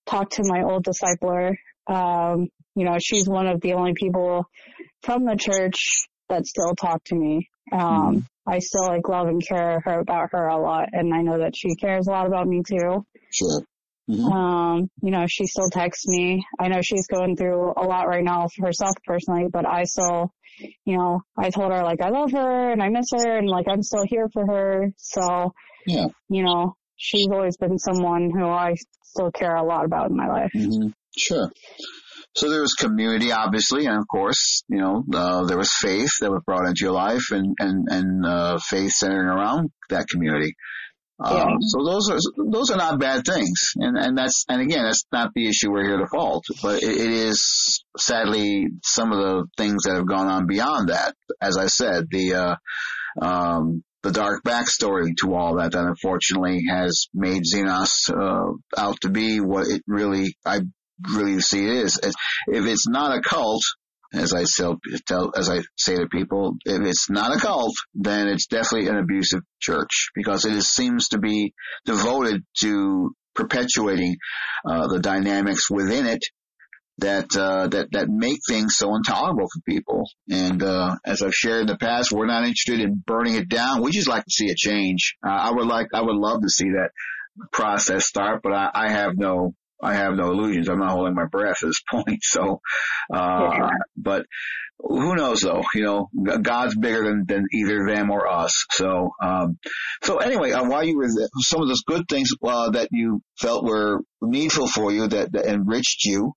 [0.07, 1.55] talk to my old discipler.
[1.87, 4.46] Um, you know, she's one of the only people
[5.03, 7.48] from the church that still talk to me.
[7.72, 8.18] Um, mm-hmm.
[8.46, 11.56] I still like love and care her about her a lot, and I know that
[11.56, 13.06] she cares a lot about me too.
[13.30, 13.62] Sure.
[14.10, 14.32] Mm-hmm.
[14.32, 16.44] Um, you know, she still texts me.
[16.60, 20.30] I know she's going through a lot right now for herself personally, but I still,
[20.84, 23.66] you know, I told her like I love her and I miss her and like
[23.66, 24.92] I'm still here for her.
[24.98, 25.54] So,
[25.86, 30.16] yeah, you know, she's always been someone who I still care a lot about in
[30.16, 30.50] my life.
[30.54, 30.88] Mm-hmm.
[31.16, 31.50] Sure.
[32.36, 36.30] So there was community, obviously, and of course, you know, uh, there was faith that
[36.32, 40.54] was brought into your life, and and and uh, faith centering around that community.
[41.24, 41.58] Um.
[41.60, 42.18] So those are
[42.50, 45.84] those are not bad things, and and that's and again, that's not the issue we're
[45.84, 50.26] here to fault, but it, it is sadly some of the things that have gone
[50.26, 51.14] on beyond that.
[51.40, 52.56] As I said, the uh,
[53.22, 59.08] um, the dark backstory to all that that unfortunately has made Xenos uh, out to
[59.08, 60.62] be what it really I
[61.14, 62.00] really see it is.
[62.02, 63.62] If it's not a cult,
[64.12, 64.44] as I
[65.07, 68.96] tell, as I say to people, if it's not a cult, then it's definitely an
[68.96, 71.52] abusive church because it seems to be
[71.85, 74.16] devoted to perpetuating
[74.68, 76.22] uh, the dynamics within it
[76.98, 80.09] that uh, that that make things so intolerable for people.
[80.30, 83.83] And uh, as I've shared in the past, we're not interested in burning it down.
[83.83, 85.16] We just like to see a change.
[85.24, 86.90] I would like, I would love to see that
[87.52, 90.68] process start, but I, I have no I have no illusions.
[90.68, 92.20] I'm not holding my breath at this point.
[92.22, 92.60] So,
[93.12, 93.68] uh, yeah.
[93.96, 94.26] but
[94.78, 96.08] who knows though, you know,
[96.42, 98.64] God's bigger than, than either them or us.
[98.70, 99.58] So, um,
[100.02, 103.22] so anyway, uh, while you were there, some of those good things, uh, that you
[103.38, 106.32] felt were needful for you that, that enriched you,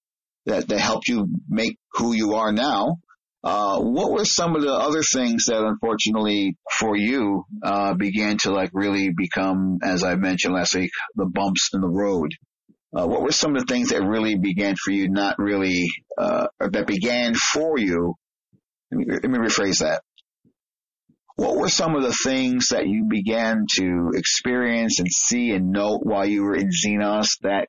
[0.46, 2.98] that, that helped you make who you are now.
[3.44, 8.52] Uh, what were some of the other things that unfortunately for you, uh, began to
[8.52, 12.32] like really become, as I mentioned last week, the bumps in the road?
[12.96, 16.48] Uh, what were some of the things that really began for you, not really, uh,
[16.60, 18.16] that began for you?
[18.92, 20.02] Let me, let me rephrase that.
[21.36, 26.00] What were some of the things that you began to experience and see and note
[26.04, 27.68] while you were in Xenos that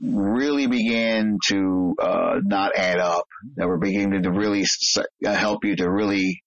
[0.00, 3.24] really began to uh, not add up,
[3.56, 4.64] that were beginning to really
[4.96, 6.40] uh, help you to really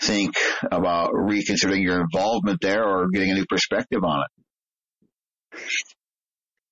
[0.00, 0.34] think
[0.70, 5.60] about reconsidering your involvement there or getting a new perspective on it?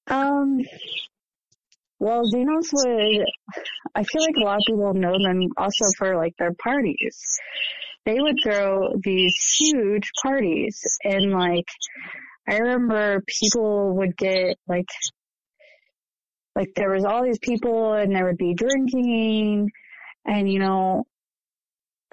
[0.07, 0.61] Um,
[1.99, 3.25] well, Xenos would,
[3.95, 7.39] I feel like a lot of people know them also for like their parties.
[8.05, 11.65] They would throw these huge parties and like,
[12.49, 14.89] I remember people would get like,
[16.55, 19.71] like there was all these people and there would be drinking
[20.27, 21.05] and you know,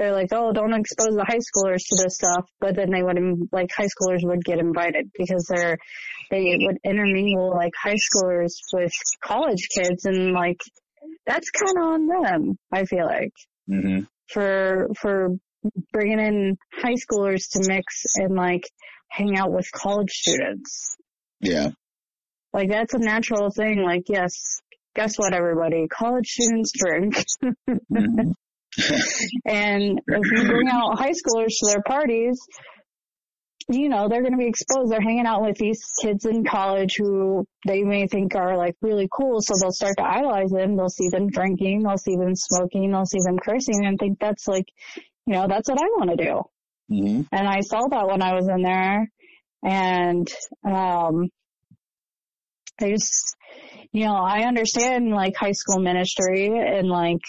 [0.01, 2.49] they're like, oh, don't expose the high schoolers to this stuff.
[2.59, 3.17] But then they would,
[3.51, 5.77] like, high schoolers would get invited because they're,
[6.31, 8.91] they would intermingle like high schoolers with
[9.23, 10.59] college kids and like,
[11.27, 12.57] that's kind of on them.
[12.71, 13.33] I feel like
[13.67, 13.99] hmm
[14.33, 15.29] for for
[15.91, 18.63] bringing in high schoolers to mix and like
[19.09, 20.95] hang out with college students.
[21.41, 21.69] Yeah.
[22.53, 23.83] Like that's a natural thing.
[23.83, 24.61] Like yes,
[24.95, 25.87] guess what, everybody?
[25.87, 27.23] College students drink,
[27.69, 28.33] Mhm.
[29.45, 32.39] And if you bring out high schoolers to their parties,
[33.69, 34.91] you know they're going to be exposed.
[34.91, 39.07] They're hanging out with these kids in college who they may think are like really
[39.11, 40.75] cool, so they'll start to idolize them.
[40.75, 44.47] They'll see them drinking, they'll see them smoking, they'll see them cursing, and think that's
[44.47, 44.65] like,
[45.25, 46.41] you know, that's what I want to do.
[46.89, 49.09] hmm And I saw that when I was in there.
[49.63, 50.27] And,
[50.65, 51.29] um,
[52.79, 53.35] I just,
[53.91, 57.21] you know, I understand like high school ministry and like,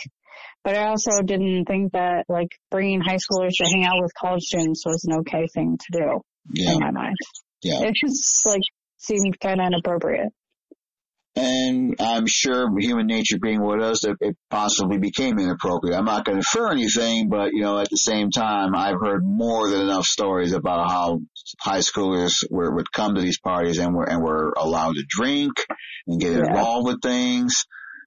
[0.64, 4.42] but I also didn't think that like bringing high schoolers to hang out with college
[4.42, 6.20] students was an okay thing to do
[6.54, 6.72] Yeah.
[6.74, 7.16] in my mind.
[7.62, 7.82] Yeah.
[7.82, 8.62] It just like
[8.98, 10.28] seemed kind of inappropriate.
[11.34, 15.96] And I'm sure human nature being what it is, it possibly became inappropriate.
[15.96, 19.22] I'm not going to infer anything, but you know, at the same time, I've heard
[19.24, 21.20] more than enough stories about how
[21.58, 25.52] high schoolers were, would come to these parties and were and were allowed to drink
[26.06, 26.48] and get Yeah.
[26.48, 27.64] involved with things,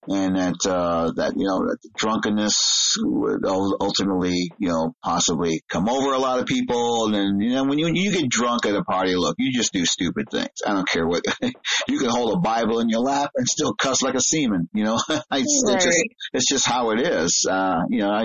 [0.07, 5.89] and that uh, that you know that drunkenness would ul- ultimately you know possibly come
[5.89, 8.75] over a lot of people, and then you know when you you get drunk at
[8.75, 10.49] a party, look, you just do stupid things.
[10.65, 11.23] I don't care what
[11.87, 14.69] you can hold a Bible in your lap and still cuss like a seaman.
[14.73, 16.03] You know, it's, it's just
[16.33, 17.45] it's just how it is.
[17.49, 18.23] Uh, you know, I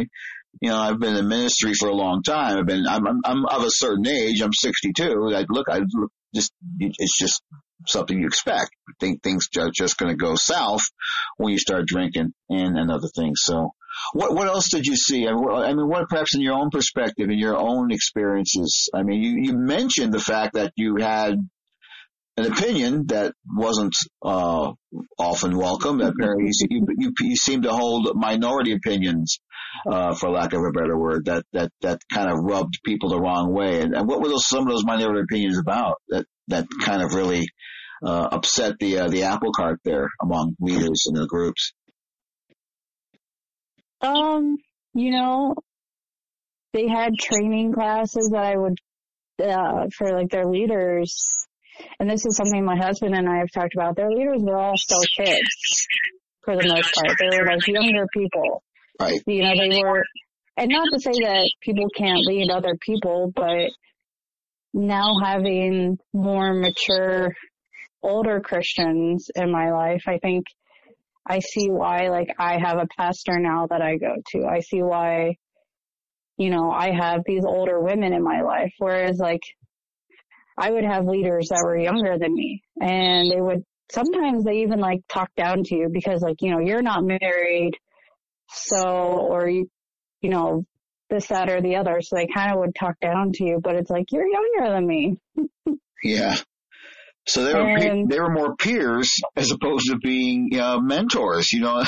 [0.61, 2.59] you know I've been in ministry for a long time.
[2.59, 4.43] I've been I'm I'm, I'm of a certain age.
[4.43, 5.33] I'm 62.
[5.35, 7.43] I look I look just it's just
[7.87, 8.71] something you expect.
[8.99, 10.83] Think things are just going to go south
[11.37, 13.41] when you start drinking and and other things.
[13.43, 13.71] So.
[14.13, 15.27] What what else did you see?
[15.27, 18.89] I mean, what- I mean, what perhaps in your own perspective, in your own experiences?
[18.95, 21.35] I mean, you, you mentioned the fact that you had
[22.41, 24.73] an opinion that wasn't uh,
[25.19, 26.01] often welcome.
[26.01, 29.39] Apparently, you, you, you seem to hold minority opinions,
[29.91, 33.21] uh, for lack of a better word, that that that kind of rubbed people the
[33.21, 33.81] wrong way.
[33.81, 37.15] And, and what were those some of those minority opinions about that that kind of
[37.15, 37.47] really
[38.05, 41.73] uh, upset the uh, the apple cart there among leaders in the groups?
[44.01, 44.57] Um,
[44.95, 45.55] you know,
[46.73, 48.79] they had training classes that I would,
[49.43, 51.47] uh, for like their leaders.
[51.99, 53.97] And this is something my husband and I have talked about.
[53.97, 55.87] Their leaders were all still kids
[56.45, 57.17] for the most part.
[57.19, 58.63] They were like younger people.
[59.01, 59.21] Right.
[59.27, 60.05] You know, they were,
[60.57, 63.71] and not to say that people can't lead other people, but
[64.73, 67.35] now having more mature,
[68.03, 70.45] older Christians in my life, I think
[71.27, 74.47] I see why, like, I have a pastor now that I go to.
[74.47, 75.37] I see why,
[76.37, 79.43] you know, I have these older women in my life, whereas, like,
[80.61, 84.79] I would have leaders that were younger than me, and they would, sometimes they even,
[84.81, 87.73] like, talk down to you because, like, you know, you're not married,
[88.53, 89.69] so, or you,
[90.21, 90.65] you know,
[91.09, 92.01] this, that, or the other.
[92.03, 94.87] So they kind of would talk down to you, but it's like, you're younger than
[94.87, 95.17] me.
[96.03, 96.35] Yeah.
[97.27, 101.53] So they were And- they were more peers as opposed to being uh, mentors.
[101.53, 101.85] You know,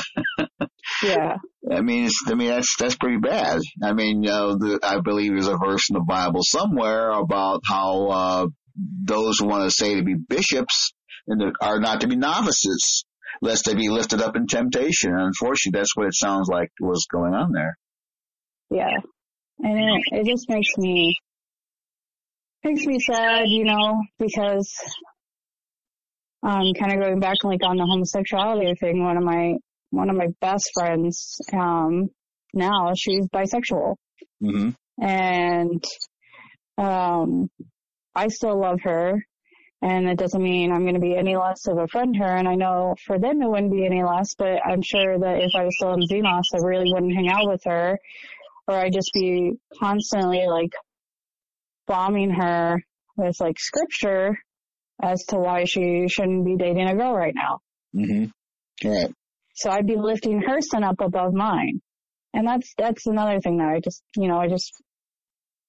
[1.02, 1.38] Yeah.
[1.72, 3.60] I mean, it's, I mean that's that's pretty bad.
[3.82, 8.06] I mean, uh, the, I believe there's a verse in the Bible somewhere about how
[8.08, 8.46] uh,
[8.76, 10.92] those who want to say to be bishops
[11.26, 13.04] and are not to be novices,
[13.40, 15.12] lest they be lifted up in temptation.
[15.12, 17.76] And unfortunately, that's what it sounds like was going on there.
[18.70, 18.96] Yeah.
[19.58, 21.14] And it, it just makes me,
[22.64, 24.72] makes me sad, you know, because,
[26.42, 29.54] um, kind of going back like on the homosexuality thing, one of my,
[29.90, 32.08] one of my best friends, um,
[32.54, 33.96] now she's bisexual
[34.40, 34.70] hmm
[35.00, 35.84] and,
[36.78, 37.48] um,
[38.14, 39.24] I still love her
[39.82, 42.36] and it doesn't mean I'm going to be any less of a friend to her.
[42.36, 45.50] And I know for them it wouldn't be any less, but I'm sure that if
[45.56, 47.98] I was still in Xenos, I really wouldn't hang out with her
[48.68, 50.72] or I'd just be constantly like
[51.88, 52.80] bombing her
[53.16, 54.38] with like scripture
[55.02, 57.58] as to why she shouldn't be dating a girl right now.
[57.92, 58.26] hmm
[58.84, 59.12] Right.
[59.54, 61.82] So I'd be lifting her sin up above mine.
[62.34, 64.72] And that's, that's another thing that I just, you know, I just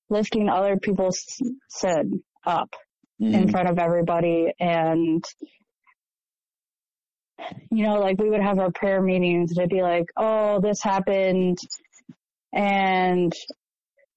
[0.10, 1.24] lifting other people's
[1.70, 2.76] sin up
[3.32, 4.52] in hmm front of everybody.
[4.60, 5.24] And
[7.72, 10.82] you know like we would have our prayer meetings and it'd be like oh this
[10.82, 11.58] happened.
[12.54, 13.34] And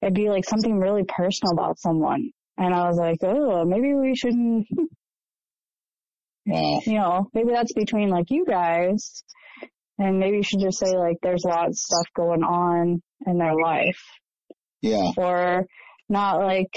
[0.01, 2.31] it'd be like something really personal about someone.
[2.57, 4.67] And i was like oh maybe we shouldn't.
[6.45, 6.79] Wow.
[6.85, 9.23] you know maybe that's between like you guys.
[9.99, 13.37] And maybe you should just say like there's a lot of stuff going on in
[13.37, 14.01] their life.
[14.81, 15.09] Yeah.
[15.17, 15.65] or
[16.09, 16.71] not like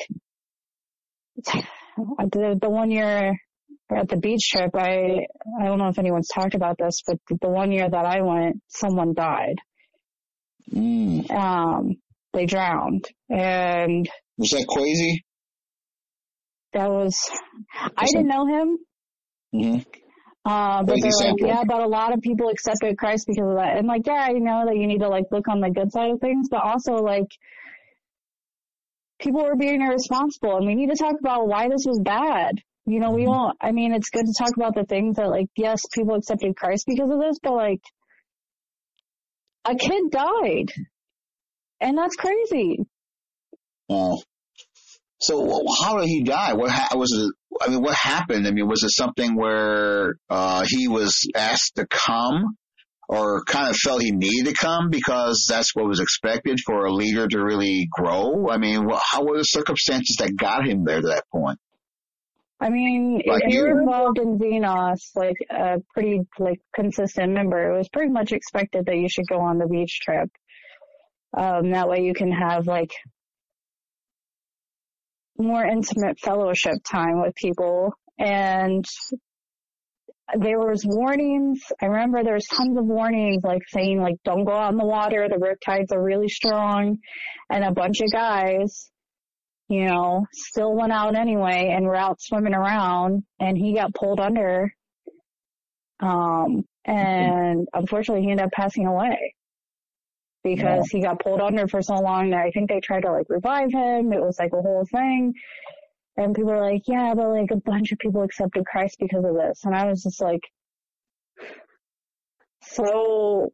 [1.96, 3.36] the, the one year
[3.94, 5.26] at the beach trip, I,
[5.60, 8.62] I don't know if anyone's talked about this, but the one year that I went,
[8.68, 9.56] someone died.
[10.72, 11.30] Mm.
[11.30, 11.96] Um,
[12.32, 15.24] they drowned and Was that crazy?
[16.72, 17.18] that was,
[17.96, 18.78] I didn't know him.
[19.52, 19.78] hmm
[20.44, 23.76] Uh, but they're like, yeah, but a lot of people accepted Christ because of that.
[23.76, 26.12] And like, yeah, I know that you need to like look on the good side
[26.12, 27.26] of things, but also like,
[29.20, 32.60] people were being irresponsible and we need to talk about why this was bad.
[32.86, 33.32] You know, we Mm-hmm.
[33.32, 36.56] don't, I mean, it's good to talk about the things that like, yes, people accepted
[36.56, 37.82] Christ because of this, but like,
[39.64, 40.72] a kid died.
[41.80, 42.78] And that's crazy.
[43.88, 44.20] Oh.
[45.20, 46.54] So how did he die?
[46.54, 47.34] What ha- was it?
[47.62, 48.46] I mean, what happened?
[48.46, 52.56] I mean, was it something where uh, he was asked to come,
[53.12, 56.92] or kind of felt he needed to come because that's what was expected for a
[56.92, 58.48] leader to really grow?
[58.48, 61.58] I mean, how were the circumstances that got him there to that point?
[62.60, 63.80] I mean, Like if you're you.
[63.80, 68.96] involved in Xenos, like a pretty like consistent member, it was pretty much expected that
[68.96, 70.30] you should go on the beach trip.
[71.36, 72.92] Um, that way you can have like
[75.36, 77.92] more intimate fellowship time with people.
[78.20, 78.84] And
[80.38, 81.60] there was warnings.
[81.80, 84.84] I remember there was tons of warnings like saying like don't go out in the
[84.84, 85.28] water.
[85.28, 86.98] The rip tides are really strong.
[87.50, 88.90] And a bunch of guys
[89.70, 94.18] you know, still went out anyway and were out swimming around and he got pulled
[94.18, 94.74] under.
[96.00, 99.34] Um, and unfortunately he ended up passing away
[100.42, 103.26] because he got pulled under for so long that I think they tried to like
[103.28, 104.12] revive him.
[104.12, 105.34] It was like a whole thing.
[106.16, 109.34] And people were like, yeah, but like a bunch of people accepted Christ because of
[109.34, 109.60] this.
[109.64, 110.42] And I was just like,
[112.62, 113.52] so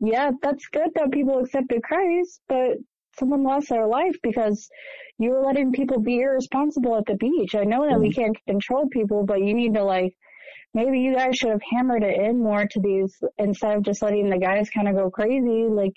[0.00, 2.78] yeah, that's good that people accepted Christ, but
[3.18, 4.68] someone lost their life because
[5.18, 7.54] you were letting people be irresponsible at the beach.
[7.54, 8.14] I know that we mm.
[8.14, 10.14] can't control people, but you need to like,
[10.72, 14.30] maybe you guys should have hammered it in more to these instead of just letting
[14.30, 15.66] the guys kind of go crazy.
[15.68, 15.94] Like,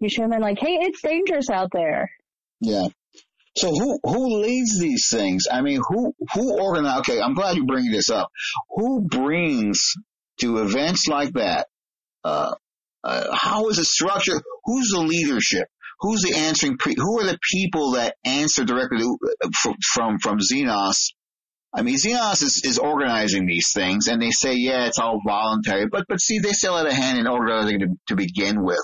[0.00, 2.10] you should have been like, hey, it's dangerous out there.
[2.60, 2.86] Yeah.
[3.56, 5.44] So who who leads these things?
[5.50, 7.00] I mean, who who organize?
[7.00, 8.28] Okay, I'm glad you bring this up.
[8.70, 9.92] Who brings
[10.40, 11.68] to events like that?
[12.24, 12.54] Uh,
[13.04, 14.42] uh, how is it structured?
[14.64, 15.68] Who's the leadership?
[16.00, 16.78] Who's the answering?
[16.78, 19.18] Pre- who are the people that answer directly to,
[19.52, 21.12] from from from Xenos?
[21.72, 25.86] I mean, Xenos is, is organizing these things, and they say, yeah, it's all voluntary,
[25.86, 28.82] but but see, they still had a hand in organizing to, to begin with.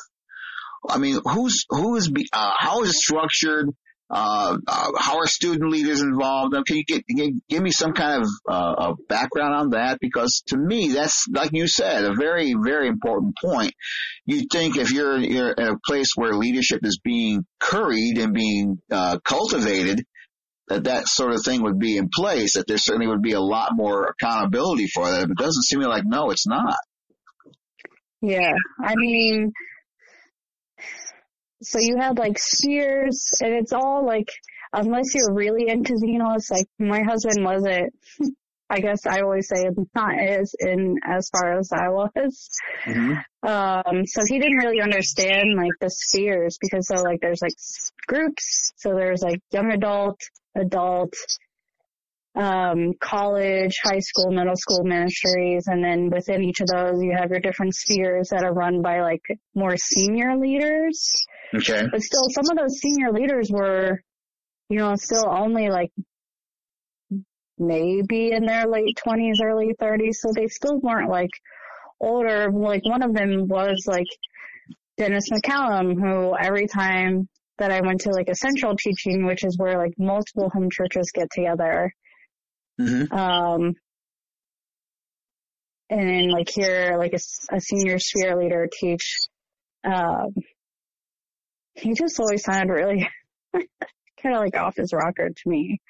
[0.89, 3.71] I mean, who's who is uh, how is it structured?
[4.13, 6.55] Uh, uh, how are student leaders involved?
[6.67, 7.05] Can you get,
[7.49, 9.99] give, me some kind of uh, background on that?
[10.01, 13.73] Because to me, that's like you said, a very very important point.
[14.27, 18.79] You think if you're you're at a place where leadership is being curried and being
[18.91, 20.05] uh, cultivated,
[20.67, 22.55] that that sort of thing would be in place.
[22.55, 25.29] That there certainly would be a lot more accountability for that.
[25.29, 26.77] But it doesn't seem like no, it's not.
[28.23, 28.53] Yeah.
[28.83, 29.53] I mean,
[31.63, 34.31] so you had like spheres and it's all like,
[34.73, 37.95] unless you're really into Xenos, like my husband wasn't,
[38.73, 42.51] I guess I always say not as in as far as I was.
[42.87, 43.49] Mm-hmm.
[43.49, 47.55] Um, so he didn't really understand like the spheres because so like there's like
[48.07, 48.73] groups.
[48.77, 50.21] So there's like young adult,
[50.57, 51.15] adult,
[52.37, 55.65] um, college, high school, middle school ministries.
[55.67, 59.01] And then within each of those, you have your different spheres that are run by
[59.01, 59.23] like
[59.55, 61.13] more senior leaders.
[61.55, 61.87] Okay.
[61.91, 64.01] But still, some of those senior leaders were,
[64.69, 65.91] you know, still only like
[67.59, 70.15] maybe in their late 20s, early 30s.
[70.15, 71.31] So they still weren't like
[72.01, 72.51] older.
[72.53, 74.07] Like one of them was like
[74.97, 77.29] Dennis McCallum, who every time
[77.59, 81.11] that I went to like a central teaching, which is where like multiple home churches
[81.15, 81.93] get together,
[82.81, 83.15] Mm-hmm.
[83.15, 83.75] um,
[85.91, 89.19] and then like hear like a senior sphere leader teach,
[89.85, 90.33] um,
[91.75, 93.09] he just always sounded really
[93.55, 95.81] kind of like off his rocker to me.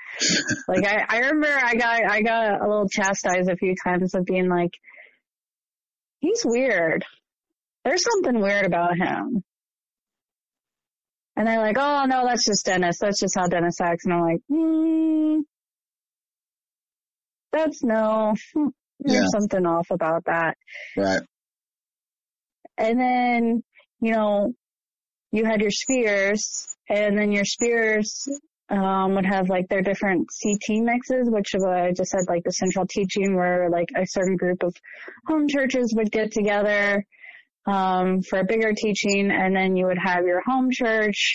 [0.68, 4.24] like I, I remember I got, I got a little chastised a few times of
[4.24, 4.72] being like,
[6.20, 7.04] he's weird.
[7.84, 9.42] There's something weird about him.
[11.36, 12.98] And they're like, oh no, that's just Dennis.
[13.00, 14.04] That's just how Dennis acts.
[14.04, 15.40] And I'm like, hmm,
[17.52, 18.34] that's no,
[19.00, 19.38] there's Yeah.
[19.40, 20.56] something off about that.
[20.96, 21.22] Right.
[22.76, 23.62] And then,
[24.00, 24.52] you know,
[25.32, 28.28] you had your spheres and then your spheres,
[28.68, 32.86] um, would have like their different CT mixes, which I just said, like the central
[32.86, 34.74] teaching where like a certain group of
[35.26, 37.04] home churches would get together,
[37.66, 41.34] um, for a bigger teaching and then you would have your home church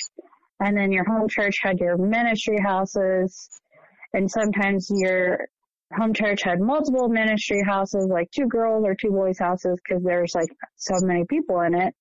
[0.60, 3.50] and then your home church had your ministry houses
[4.14, 5.48] and sometimes your
[5.94, 10.34] home church had multiple ministry houses, like two girls or two boys houses, because there's
[10.34, 11.94] like so many people in it.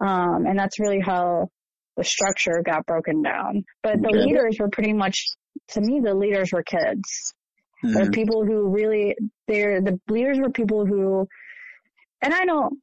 [0.00, 1.48] Um, and that's really how
[1.96, 3.64] the structure got broken down.
[3.82, 4.20] But the Okay.
[4.26, 5.26] leaders were pretty much,
[5.68, 7.34] to me, the leaders were kids.
[7.82, 8.14] They're Mhm.
[8.14, 11.26] people who really, they're, the leaders were people who,
[12.22, 12.78] and I don't,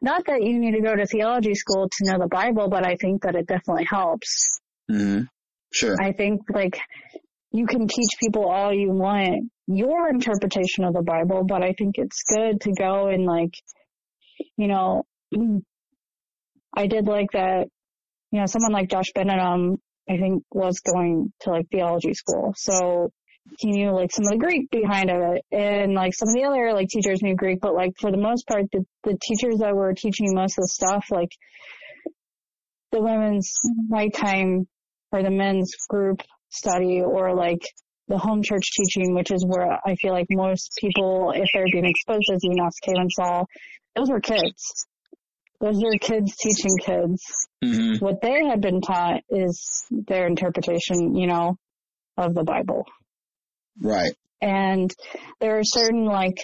[0.00, 2.96] not that you need to go to theology school to know the Bible, but I
[2.96, 4.60] think that it definitely helps.
[4.90, 5.28] Mhm.
[5.72, 5.96] Sure.
[6.00, 6.78] I think like
[7.52, 11.96] you can teach people all you want your interpretation of the Bible, but I think
[11.98, 13.54] it's good to go and like,
[14.56, 15.04] you know,
[16.76, 17.68] I did like that,
[18.30, 22.54] you know, someone like Josh Benedum, I think was going to like theology school.
[22.56, 23.10] So
[23.58, 26.44] he knew like some of the Greek behind of it and like some of the
[26.44, 29.74] other like teachers knew Greek, but like for the most part, the, the teachers that
[29.74, 31.30] were teaching most of the stuff, like
[32.92, 33.52] the women's
[33.88, 34.66] nighttime
[35.12, 37.62] or the men's group study or like
[38.08, 41.86] the home church teaching, which is where I feel like most people, if they're being
[41.86, 43.44] exposed Xenos, came and saw,
[43.94, 44.86] those were kids.
[45.60, 47.22] Those are kids teaching kids.
[47.64, 48.00] Mhm.
[48.00, 51.56] What they had been taught is their interpretation, you know,
[52.16, 52.84] of the Bible.
[53.80, 54.12] Right.
[54.40, 54.90] And
[55.40, 56.36] there are certain like,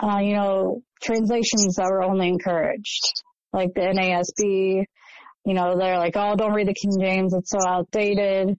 [0.00, 4.84] uh, you know, translations that were only encouraged, like the NASB,
[5.44, 7.34] you know, they're like, oh, don't read the King James.
[7.34, 8.56] It's so outdated.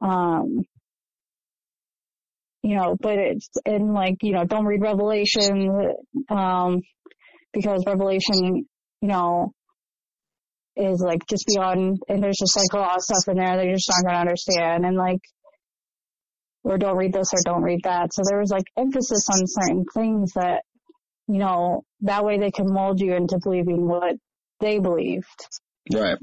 [0.00, 0.64] Um,
[2.62, 5.70] you know, but it's, and like, you know, don't read Revelation,
[6.28, 6.82] um,
[7.56, 8.66] because Revelation,
[9.00, 9.52] you know,
[10.76, 13.64] is like just beyond, and there's just like a lot of stuff in there that
[13.64, 14.84] you're just not going to understand.
[14.84, 15.20] And like,
[16.64, 18.12] or don't read this or don't read that.
[18.12, 20.64] So there was like emphasis on certain things that,
[21.28, 24.16] you know, that way they can mold you into believing what
[24.60, 25.24] they believed.
[25.92, 26.18] Right.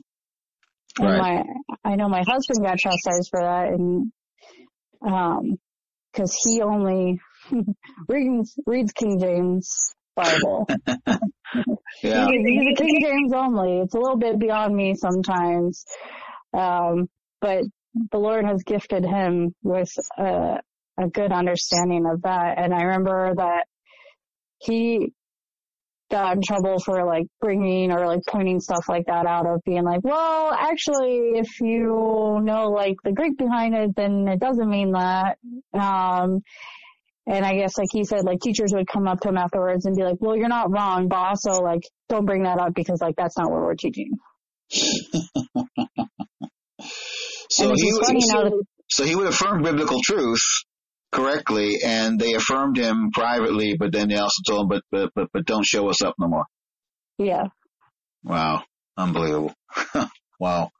[1.00, 1.46] And Right.
[1.84, 4.12] my, I know my husband got chastised for that and,
[5.02, 5.58] um,
[6.16, 7.20] cause he only
[8.08, 10.68] reads, reads King James Bible.
[12.02, 12.28] Yeah.
[12.28, 13.80] He's, a King James only.
[13.80, 15.86] It's a little bit beyond me sometimes.
[16.54, 17.08] Um,
[17.40, 17.64] but
[18.12, 20.58] the Lord has gifted him with a,
[21.00, 22.58] a good understanding of that.
[22.58, 23.66] And I remember that
[24.60, 25.14] he
[26.10, 29.84] got in trouble for like bringing or like pointing stuff like that out of being
[29.84, 34.92] like, well, actually, if you know like the Greek behind it, then it doesn't mean
[34.92, 35.38] that.
[35.74, 36.42] Um,
[37.28, 39.96] and I guess like he said, like teachers would come up to him afterwards and
[39.96, 43.16] be like, well, you're not wrong, but also like don't bring that up because like
[43.16, 44.12] that's not what we're teaching.
[47.50, 50.42] So he, would, that so he would affirm biblical truth
[51.12, 55.28] correctly, and they affirmed him privately, but then they also told him, but but but,
[55.32, 56.46] but don't show us up no more.
[57.20, 57.44] yeah,
[58.24, 58.64] Wow,
[58.98, 59.54] unbelievable.
[60.40, 60.72] wow.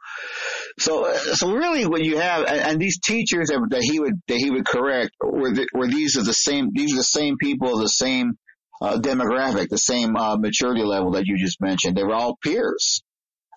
[0.80, 4.38] So, so really, what you have, and, and these teachers that, that he would that
[4.38, 7.78] he would correct were the, were these are the same these are the same people,
[7.78, 8.34] the same
[8.82, 11.96] uh, demographic, the same uh, maturity level that you just mentioned.
[11.96, 13.04] They were all peers.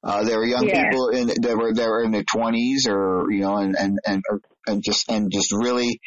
[0.04, 0.88] Uh, they were young Yeah.
[0.90, 4.22] people in they were they were in their twenties or you know and and and
[4.66, 6.00] and just and just really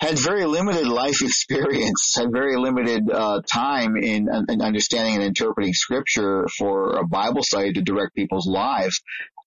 [0.00, 5.74] had very limited life experience, had very limited uh, time in, in understanding and interpreting
[5.74, 9.00] scripture for a Bible study to direct people's lives.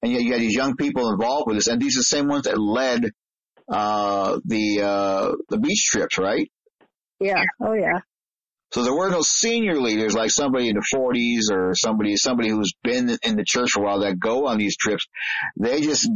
[0.04, 2.28] And yet you had these young people involved with this, and these are the same
[2.28, 3.10] ones that led
[3.70, 6.52] uh, the uh, the beach trips, right?
[7.22, 8.00] yeah, oh yeah,
[8.74, 12.74] So there were no senior leaders like somebody in the 40s or somebody somebody who's
[12.84, 15.08] been in the church for a while that go on these trips.
[15.58, 16.10] They just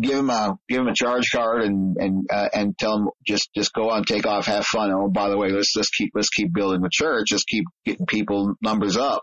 [0.00, 3.48] give them a give them a charge card and and uh, and tell them just
[3.54, 4.92] just go on, take off, have fun.
[4.92, 7.28] Oh, by the way, let's let's keep let's keep building the church.
[7.30, 9.22] Let's keep getting people numbers up.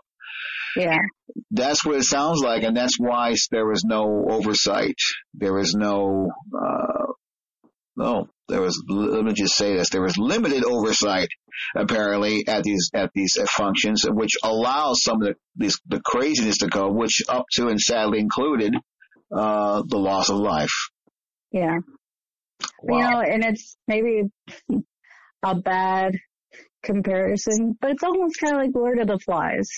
[0.76, 0.98] Yeah,
[1.50, 4.98] That's what it sounds like, and that's why there was no oversight.
[5.34, 6.28] There was no.
[6.54, 7.12] Uh,
[7.96, 8.82] no, there was.
[8.88, 11.28] Let me just say this: there was limited oversight,
[11.76, 16.58] apparently, at these at these uh, functions, which allows some of the these, the craziness
[16.58, 18.74] to go, which up to and sadly included
[19.34, 20.88] uh, the loss of life.
[21.52, 21.78] yeah.
[22.82, 24.24] You know, and it's maybe
[25.42, 26.12] a bad
[26.82, 29.68] comparison, but it's almost kind of like Lord of the Flies.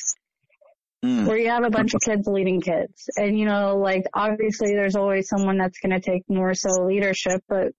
[1.05, 3.09] Mm, where you have a bunch of kids leading kids.
[3.17, 7.43] And you know, like obviously there's always someone that's going to take more so leadership,
[7.49, 7.73] but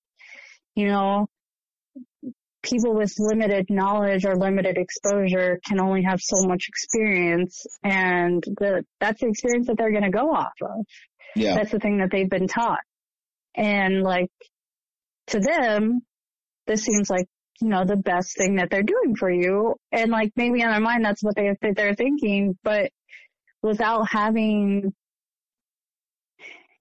[0.75, 1.27] you know,
[2.63, 8.83] people with limited knowledge or limited exposure can only have so much experience and the,
[8.99, 10.85] that's the experience that they're going to go off of.
[11.35, 12.79] yeah, That's the thing that they've been taught.
[13.55, 14.31] And like
[15.27, 16.01] to them,
[16.65, 17.27] this seems like,
[17.61, 19.75] you know, the best thing that they're doing for you.
[19.91, 22.91] And like maybe in their mind, that's what they, they're thinking, but
[23.63, 24.93] without having,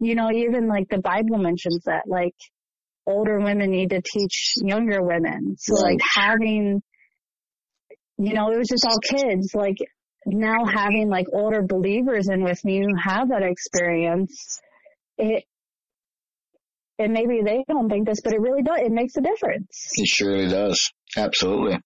[0.00, 2.34] you know, even like the Bible mentions that, like,
[3.06, 5.56] older women need to teach younger women.
[5.58, 6.82] So like having,
[8.18, 9.54] you know, it was just all kids.
[9.54, 9.78] Like
[10.24, 14.60] now having like older believers in with me who have that experience,
[15.18, 15.44] it,
[16.98, 18.78] and maybe they don't think this, but it really does.
[18.78, 19.88] It makes a difference.
[19.94, 20.92] It surely does.
[21.16, 21.80] Absolutely.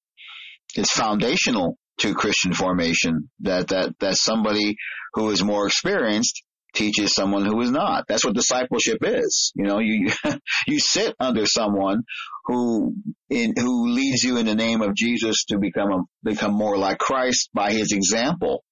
[0.74, 4.76] It's foundational to Christian formation that, that, that somebody
[5.14, 6.42] who is more experienced
[6.76, 8.04] teaches someone who is not.
[8.06, 9.52] That's what discipleship is.
[9.56, 10.10] You know, you,
[10.66, 12.02] you sit under someone
[12.44, 12.94] who,
[13.30, 16.98] in, who leads you in the name of Jesus to become a, become more like
[16.98, 18.62] Christ by his example.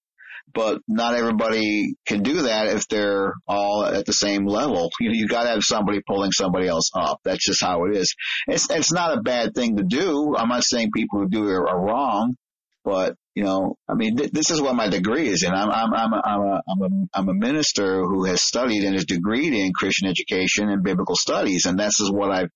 [0.53, 4.91] But not everybody can do that if they're all at the same level.
[5.01, 7.19] You know, you gotta have somebody pulling somebody else up.
[7.25, 8.15] That's just how it is.
[8.47, 10.37] It's, it's not a bad thing to do.
[10.37, 12.37] I'm not saying people who do it are wrong,
[12.85, 15.53] but you know, I mean, th- this is what my degree is in.
[15.53, 18.95] I'm, I'm, I'm, a, I'm, a, I'm, a, I'm a minister who has studied and
[18.95, 21.67] is degreed in Christian education and biblical studies.
[21.67, 22.51] And this is what I've,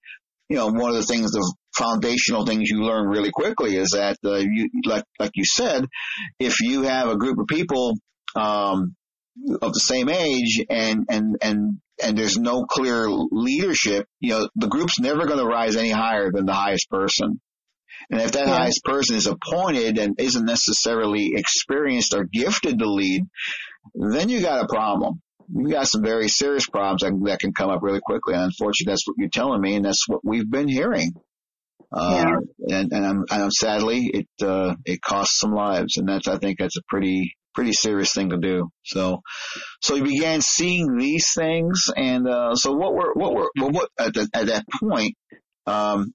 [0.49, 4.19] you know, one of the things, the foundational things you learn really quickly is that,
[4.25, 5.85] uh, you, like, like you said,
[6.39, 7.95] if you have a group of people,
[8.37, 8.95] um,
[9.61, 14.69] of the same age and, and, and, and there's no clear leadership, you know, the
[14.69, 17.41] group's never going to rise any higher than the highest person.
[18.11, 18.57] And if that yeah.
[18.57, 23.25] highest person is appointed and isn't necessarily experienced or gifted to lead,
[23.95, 25.21] then you got a problem.
[25.55, 28.35] You got some very serious problems that, that can come up really quickly.
[28.35, 31.13] And unfortunately, that's what you're telling me, and that's what we've been hearing.
[31.91, 32.37] Uh,
[32.67, 32.79] yeah.
[32.79, 35.97] and, and I'm, and sadly, it, uh, it costs some lives.
[35.97, 38.69] And that's, I think that's a pretty, pretty serious thing to do.
[38.85, 39.23] So,
[39.81, 41.85] so we began seeing these things.
[41.97, 45.15] And, uh, so what were, what were, well, what, at, the, at that point,
[45.67, 46.13] um,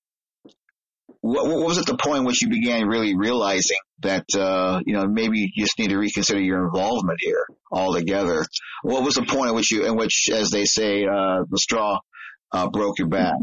[1.23, 5.05] what, what was at the point which you began really realizing that uh, you know
[5.07, 8.45] maybe you just need to reconsider your involvement here altogether?
[8.83, 11.99] What was the point at which you, in which, as they say, uh, the straw
[12.51, 13.35] uh, broke your back?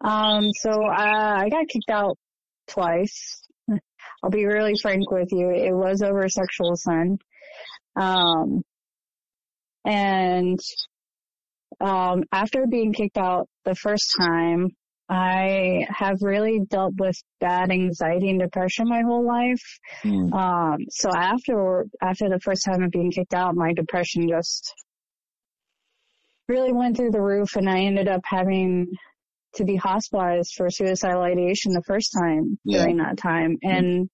[0.00, 2.18] Um, so uh, I got kicked out
[2.66, 3.46] twice.
[3.70, 5.50] I'll be really frank with you.
[5.50, 7.18] It was over sexual sin.
[7.94, 8.62] Um,
[9.84, 10.58] and
[11.80, 14.70] um, after being kicked out the first time,
[15.08, 19.62] I have really dealt with bad anxiety and depression my whole life.
[20.02, 20.32] Mm.
[20.32, 24.72] Um, so after, after the first time of being kicked out, my depression just
[26.48, 28.88] really went through the roof and I ended up having
[29.56, 32.80] to be hospitalized for suicidal ideation the first time yeah.
[32.80, 33.56] during that time.
[33.62, 33.70] Hmm.
[33.70, 34.10] And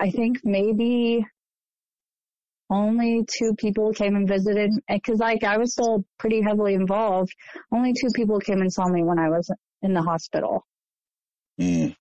[0.00, 1.24] I think maybe
[2.70, 7.32] only two people came and visited because like I was still pretty heavily involved.
[7.72, 9.50] Only two people came and saw me when I was
[9.84, 10.64] in the hospital.
[11.60, 11.94] Mm.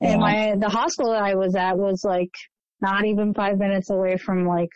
[0.00, 2.34] And my, the hospital that I was at was like
[2.80, 4.70] not even five minutes away from like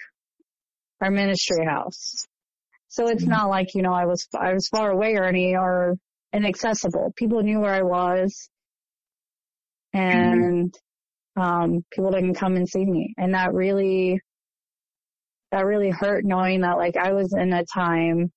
[1.01, 2.27] our ministry house.
[2.89, 3.29] So it's mm.
[3.29, 5.97] not like, you know, I was, I was far away or any, or
[6.33, 7.13] inaccessible.
[7.17, 8.49] People knew where I was
[9.93, 10.75] and,
[11.39, 11.43] mm.
[11.43, 13.15] um, people didn't come and see me.
[13.17, 14.21] And that really,
[15.51, 18.33] that really hurt knowing that like I was in a time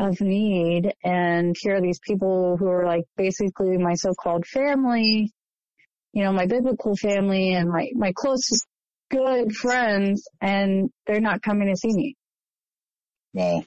[0.00, 5.30] of need and here are these people who are like basically my so-called family,
[6.12, 8.48] you know, my biblical family and my, my close,
[9.10, 12.16] good friends and they're not coming to see me.
[13.34, 13.64] Well,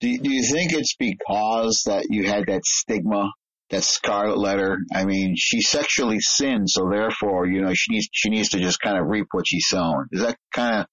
[0.00, 3.30] do, do you think it's because that you had that stigma,
[3.68, 4.78] that scarlet letter?
[4.92, 8.80] I mean, she sexually sinned, so therefore, you know, she needs, she needs to just
[8.80, 10.06] kind of reap what she's sown.
[10.12, 10.86] Is that kind of,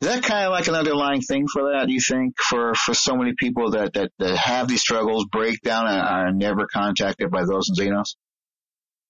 [0.00, 2.94] is that kind of like an underlying thing for that, do you think, for, for
[2.94, 7.30] so many people that, that, that have these struggles, break down and are never contacted
[7.30, 8.16] by those in Xenos?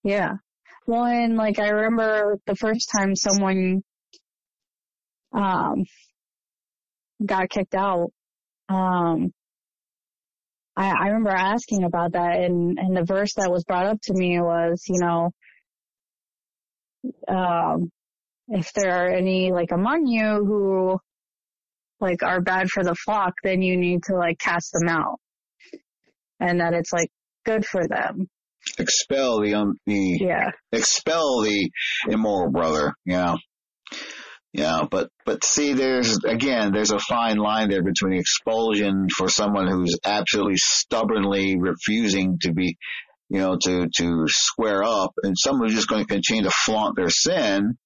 [0.02, 0.34] Yeah.
[0.88, 3.82] And like I remember the first time someone,
[5.32, 5.84] um,
[7.24, 8.10] got kicked out,
[8.68, 9.32] um,
[10.76, 14.14] I, I remember asking about that and, and the verse that was brought up to
[14.14, 15.30] me was, you know,
[17.28, 17.92] um,
[18.50, 20.98] if there are any like among you who
[22.00, 25.18] like are bad for the flock, then you need to like cast them out.
[26.40, 27.10] And that it's like
[27.44, 28.28] good for them.
[28.78, 30.50] Expel the um the yeah.
[30.72, 31.70] expel the
[32.08, 32.94] immoral brother.
[33.06, 33.36] Yeah.
[34.52, 39.68] Yeah, but but see, there's again, there's a fine line there between expulsion for someone
[39.68, 42.76] who's absolutely stubbornly refusing to be,
[43.28, 46.96] you know, to to square up, and someone who's just going to continue to flaunt
[46.96, 47.78] their sin,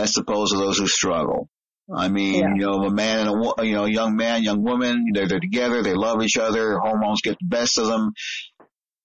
[0.00, 1.48] as opposed to those who struggle.
[1.94, 2.54] I mean, yeah.
[2.54, 5.82] you know, a man and a you know, young man, young woman, they're, they're together,
[5.82, 8.12] they love each other, hormones get the best of them,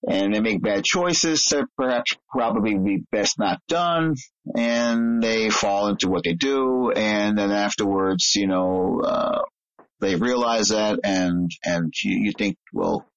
[0.08, 4.14] and they make bad choices that perhaps probably be best not done,
[4.56, 9.41] and they fall into what they do, and then afterwards, you know, uh,
[10.02, 13.08] they realize that and, and you, you think, well,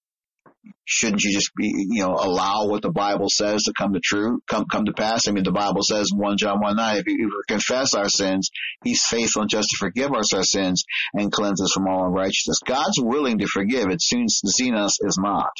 [0.90, 4.40] shouldn't you just be, you know, allow what the Bible says to come to true,
[4.48, 5.28] come, come to pass?
[5.28, 8.48] I mean, the Bible says in 1 John 1 9, if we, confess our sins,
[8.82, 12.60] he's faithful and just to forgive us our sins and cleanse us from all unrighteousness.
[12.64, 13.90] God's willing to forgive.
[13.90, 15.52] It seems Xenos is not.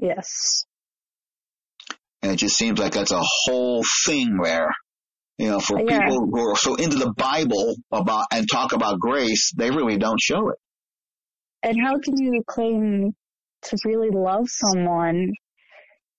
[0.00, 0.66] Yes.
[2.20, 4.68] And it just seems like that's a whole thing there.
[5.38, 6.00] You know, for Yeah.
[6.00, 10.20] people who are so into the Bible about and talk about grace, they really don't
[10.20, 10.58] show it.
[11.62, 13.14] And how can you claim
[13.70, 15.32] to really love someone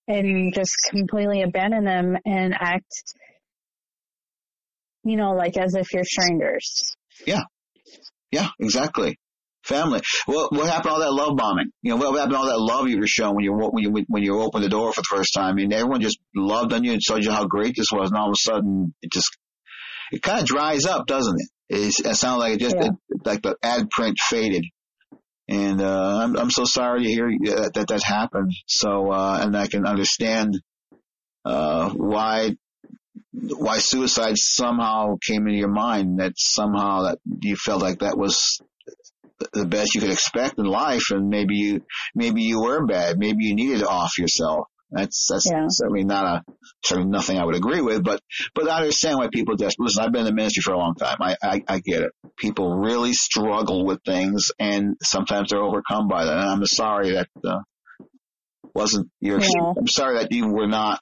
[0.06, 2.92] and just completely abandon them and act,
[5.04, 6.94] you know, like as if you're strangers?
[7.26, 7.42] Yeah,
[8.30, 9.18] Yeah, exactly.
[9.64, 10.00] Family.
[10.26, 11.70] What what happened to all that love bombing?
[11.82, 14.04] You know, what happened to all that love you were shown when you when you
[14.08, 15.50] when you opened the door for the first time?
[15.50, 18.18] I mean, everyone just loved on you and told you how great this was, and
[18.18, 19.28] all of a sudden, it just
[20.12, 21.48] it kind of dries up, doesn't it?
[21.70, 22.86] It's, it sounds like it just Yeah.
[22.86, 24.64] it, like the ad print faded.
[25.48, 28.52] And uh, I'm I'm so sorry to hear that that, that happened.
[28.66, 30.60] So uh, and I can understand
[31.44, 32.56] uh, why
[33.32, 36.20] why suicide somehow came into your mind.
[36.20, 38.60] That somehow that you felt like that was
[39.52, 41.82] the best you could expect in life, and maybe you
[42.14, 43.18] maybe you were bad.
[43.18, 44.66] Maybe you needed to off yourself.
[44.90, 45.66] That's that's Yeah.
[45.68, 46.52] certainly not a
[46.84, 48.20] certainly nothing I would agree with, but
[48.54, 50.02] but I understand why people just listen.
[50.02, 51.18] I've been in the ministry for a long time.
[51.20, 52.12] I I, I get it.
[52.38, 56.38] People really struggle with things, and sometimes they're overcome by that.
[56.38, 57.58] And I'm sorry that uh,
[58.74, 59.40] wasn't your.
[59.40, 59.74] Yeah.
[59.76, 61.00] I'm sorry that you were not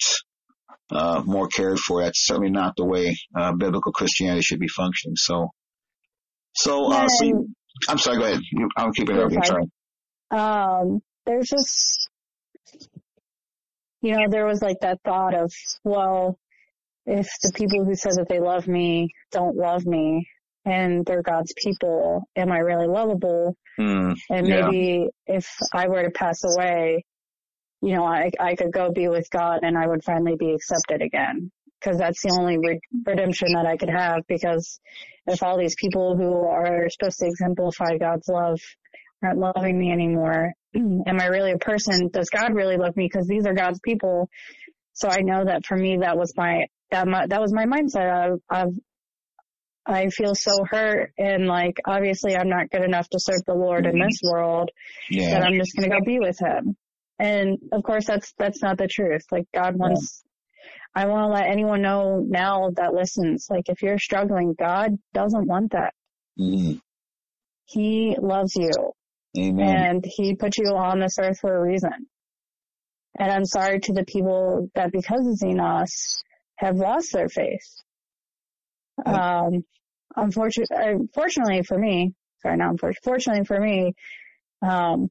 [0.91, 2.03] uh, more cared for.
[2.03, 5.17] That's certainly not the way uh, biblical Christianity should be functioning.
[5.17, 5.51] So.
[6.59, 7.49] So, uh, so you-
[7.89, 8.17] I'm sorry.
[8.19, 8.41] Go ahead.
[8.51, 9.69] You, I'm keeping You're interrupting.
[10.33, 10.41] Sorry.
[10.41, 12.09] um, there's just,
[14.07, 15.53] you know, there was like that thought of,
[15.83, 16.39] well,
[17.07, 20.29] if the people who said that they love me don't love me
[20.65, 23.57] and they're God's people, am I really lovable?
[23.77, 24.13] Hmm.
[24.31, 24.67] And Yeah.
[24.67, 27.05] maybe if I were to pass away,
[27.83, 31.03] you know, I, I could go be with God and I would finally be accepted
[31.03, 31.51] again.
[31.83, 34.81] Cause that's the only re- redemption that I could have because
[35.27, 38.61] if all these people who are supposed to exemplify God's love
[39.23, 40.53] aren't loving me anymore,
[41.07, 42.09] am I really a person?
[42.13, 43.09] Does God really love me?
[43.09, 44.29] Cause these are God's people.
[44.93, 48.41] So I know that for me, that was my, that my, that was my mindset.
[48.51, 48.75] I, I've,
[49.87, 53.87] I feel so hurt and like obviously I'm not good enough to serve the Lord
[53.87, 54.71] in this world
[55.11, 55.31] Yeah.
[55.39, 56.77] that I'm just gonna go be with him.
[57.19, 59.23] And of course that's that's not the truth.
[59.31, 60.25] Like God wants
[60.95, 65.71] I wanna let anyone know now that listens, like if you're struggling, God doesn't want
[65.73, 65.95] that.
[66.39, 66.81] Mhm.
[67.67, 68.71] He loves you
[69.39, 69.77] Amen.
[69.77, 72.07] and he put you on this earth for a reason.
[73.19, 76.23] And I'm sorry to the people that because of Xenos
[76.57, 77.67] have lost their faith.
[79.05, 79.65] Um,
[80.15, 82.13] unfortunately, unfortunately for me,
[82.43, 83.95] sorry, not unfortunately, fortunately for me,
[84.63, 85.09] um,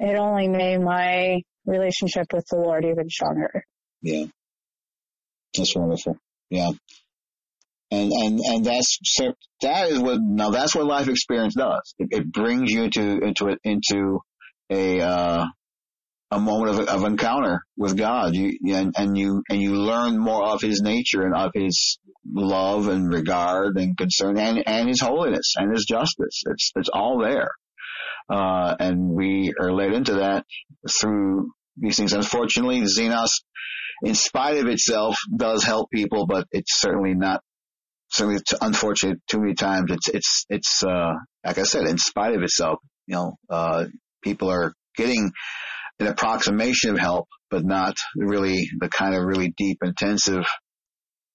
[0.00, 3.64] it only made my relationship with the Lord even stronger.
[4.02, 4.26] Yeah.
[5.56, 6.16] That's wonderful.
[6.50, 6.70] Yeah.
[7.90, 8.98] And, and, and that's,
[9.62, 11.94] that is what, now that's what life experience does.
[11.98, 14.20] It, it brings you to, into it, into
[14.70, 15.46] a, uh,
[16.30, 18.34] a moment of, of encounter with God.
[18.34, 21.98] You, and, and you, and you learn more of his nature and of his
[22.30, 26.42] love and regard and concern and, and his holiness and his justice.
[26.44, 27.52] It's, it's all there.
[28.30, 30.44] Uh, and we are led into that
[31.00, 32.12] through these things.
[32.12, 33.30] Unfortunately, Xenos
[34.02, 37.40] in spite of itself does help people, but it's certainly not
[38.10, 41.12] certainly it's unfortunate too many times it's it's it's uh
[41.44, 43.86] like I said, in spite of itself, you know, uh
[44.22, 45.30] people are getting
[46.00, 50.44] an approximation of help, but not really the kind of really deep, intensive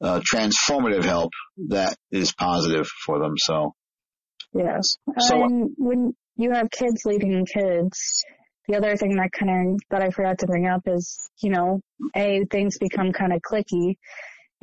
[0.02, 1.32] uh transformative help
[1.70, 3.34] that is positive for them.
[3.38, 3.74] So
[4.54, 4.96] Yes.
[5.20, 8.24] So- and when you have kids leading kids,
[8.68, 11.82] the other thing that kind of, that I forgot to bring up is, you know,
[12.16, 13.96] A, things become kind of clicky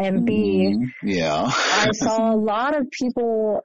[0.01, 1.45] and B, mm, yeah.
[1.47, 3.65] I saw a lot of people.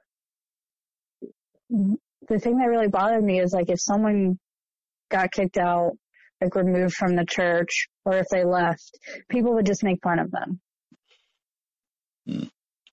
[1.70, 4.38] The thing that really bothered me is like if someone
[5.10, 5.92] got kicked out,
[6.40, 8.90] like removed from the church, or if they left,
[9.28, 10.60] people would just make fun of them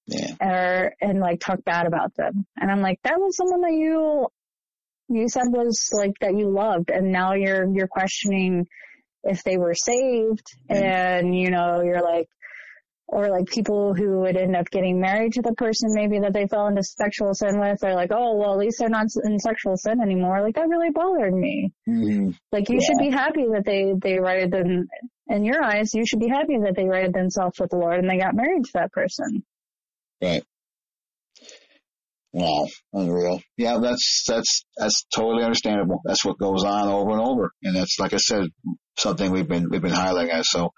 [0.07, 0.35] yeah.
[0.41, 2.45] or and like talk bad about them.
[2.57, 4.27] And I'm like, that was someone that you
[5.09, 8.67] you said was like that you loved, and now you're you're questioning
[9.23, 12.27] if they were saved, and you know you're like,
[13.13, 16.47] or like people who would end up getting married to the person maybe that they
[16.47, 19.77] fell into sexual sin with, they're like, oh well, at least they're not in sexual
[19.77, 20.41] sin anymore.
[20.41, 21.71] Like that really bothered me.
[21.87, 22.35] Mhm.
[22.51, 24.87] Like you should be happy that they they righted them
[25.27, 25.93] in your eyes.
[25.93, 28.65] You should be happy that they righted themselves with the Lord and they got married
[28.65, 29.43] to that person.
[30.21, 30.43] Right.
[32.33, 33.41] Wow, unreal.
[33.57, 36.01] Yeah, that's that's that's totally understandable.
[36.03, 38.47] That's what goes on over and over, and that's like I said,
[38.97, 40.49] something we've been we've been highlighting as.
[40.49, 40.71] So,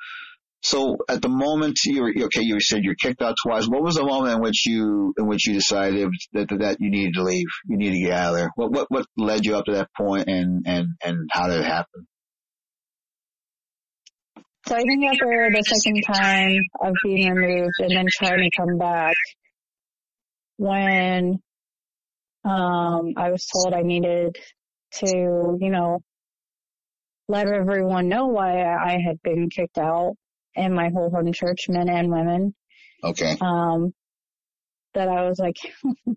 [0.66, 3.68] so at the moment you were okay, you said you're kicked out twice.
[3.68, 7.14] What was the moment in which you in which you decided that that you needed
[7.14, 8.50] to leave, you needed to get out of there?
[8.56, 11.66] What what what led you up to that point, and and and how did it
[11.66, 12.08] happen?
[14.68, 18.80] So I think after the second time of being removed and then trying to come
[18.80, 19.16] back,
[20.58, 21.38] when
[22.44, 24.36] um, I was told I needed
[24.94, 26.00] to, you know,
[27.28, 30.16] let everyone know why I had been kicked out
[30.56, 32.56] and my whole home church, men and women.
[33.04, 33.38] Okay.
[33.42, 33.94] Um,
[34.94, 35.58] that I was like,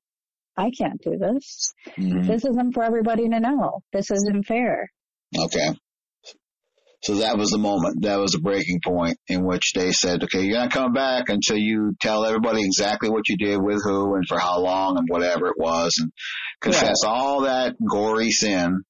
[0.57, 1.73] I can't do this.
[1.99, 2.27] Mm-hmm.
[2.27, 3.83] This isn't for everybody to know.
[3.93, 4.91] This isn't fair.
[5.37, 5.75] Okay.
[7.03, 8.03] So that was the moment.
[8.03, 11.57] That was the breaking point in which they said, okay, you're not coming back until
[11.57, 15.47] you tell everybody exactly what you did with who and for how long and whatever
[15.47, 16.11] it was and
[16.61, 17.09] confess yeah.
[17.09, 18.83] all that gory sin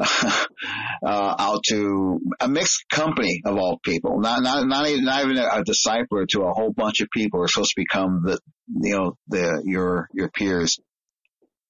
[1.06, 5.36] uh, out to a mixed company of all people, not not not even, not even
[5.36, 8.38] a, a discipler to a whole bunch of people who are supposed to become the
[8.80, 10.78] you know the your your peers.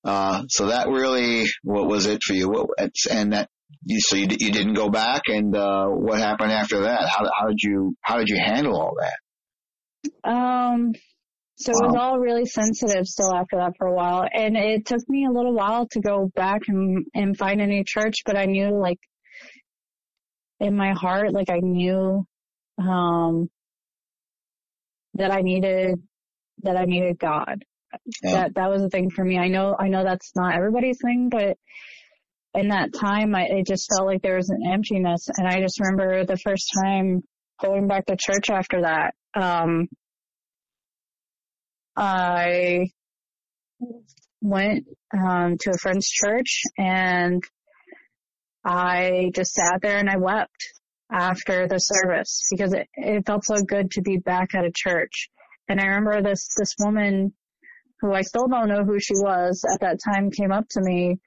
[0.05, 2.49] Uh, so that really what was it for you?
[2.49, 2.69] What,
[3.11, 3.51] and that
[3.85, 7.09] you, so you, you didn't go back, and uh, what happened after that?
[7.09, 10.31] How, how did you how did you handle all that?
[10.31, 10.93] Um,
[11.61, 11.79] so wow.
[11.79, 15.27] it was all really sensitive still after that for a while, and it took me
[15.27, 18.81] a little while to go back and and find a new church, but I knew
[18.81, 18.99] like
[20.59, 22.25] in my heart, like I knew
[22.79, 23.51] um
[25.15, 26.01] that I needed
[26.63, 27.63] that I needed God.
[28.23, 28.33] Yeah.
[28.33, 29.39] That that was the thing for me.
[29.39, 31.57] I know I know that's not everybody's thing, but
[32.55, 35.29] in that time, I, it just felt like there was an emptiness.
[35.37, 37.23] And I just remember the first time
[37.63, 39.15] going back to church after that.
[39.35, 39.89] Um,
[41.97, 42.91] I
[44.41, 47.43] went um, to a friend's church and
[48.65, 50.75] I just sat there and I wept
[51.13, 55.29] after the service because it, it felt so good to be back at a church.
[55.69, 57.33] And I remember this this woman
[58.01, 61.19] who I still don't know who she was at that time came up to me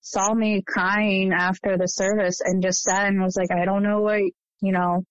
[0.00, 4.00] saw me crying after the service and just sat and was like, I don't know
[4.00, 4.20] what,
[4.60, 5.04] you know,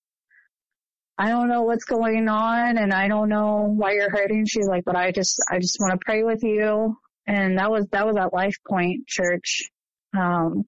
[1.17, 4.45] I don't know what's going on and I don't know why you're hurting.
[4.45, 6.95] She's like, but I just, I just want to pray with you.
[7.25, 9.69] And that was, that was at Life Point Church.
[10.15, 10.63] Um,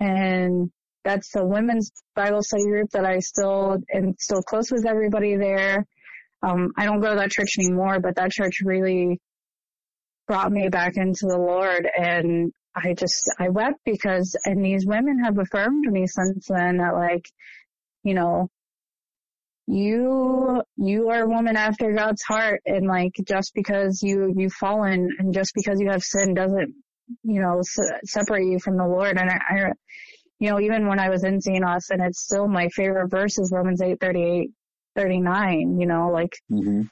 [0.00, 0.70] and
[1.04, 5.86] that's the women's Bible study group that I still am still close with everybody there.
[6.42, 9.20] Um, I don't go to that church anymore, but that church really
[10.26, 15.22] brought me back into the Lord and I just, I wept because, and these women
[15.22, 17.24] have affirmed me since then that like,
[18.02, 18.50] you know,
[19.66, 25.08] you, you are a woman after God's heart and like just because you, you've fallen
[25.18, 26.74] and just because you have sin doesn't,
[27.22, 27.60] you know,
[28.04, 29.18] separate you from the Lord.
[29.18, 29.72] And I, I,
[30.38, 33.52] you know, even when I was in Xenos and it's still my favorite verse is
[33.54, 34.50] Romans 8, 38,
[34.96, 36.82] 39, you know, like mm-hmm.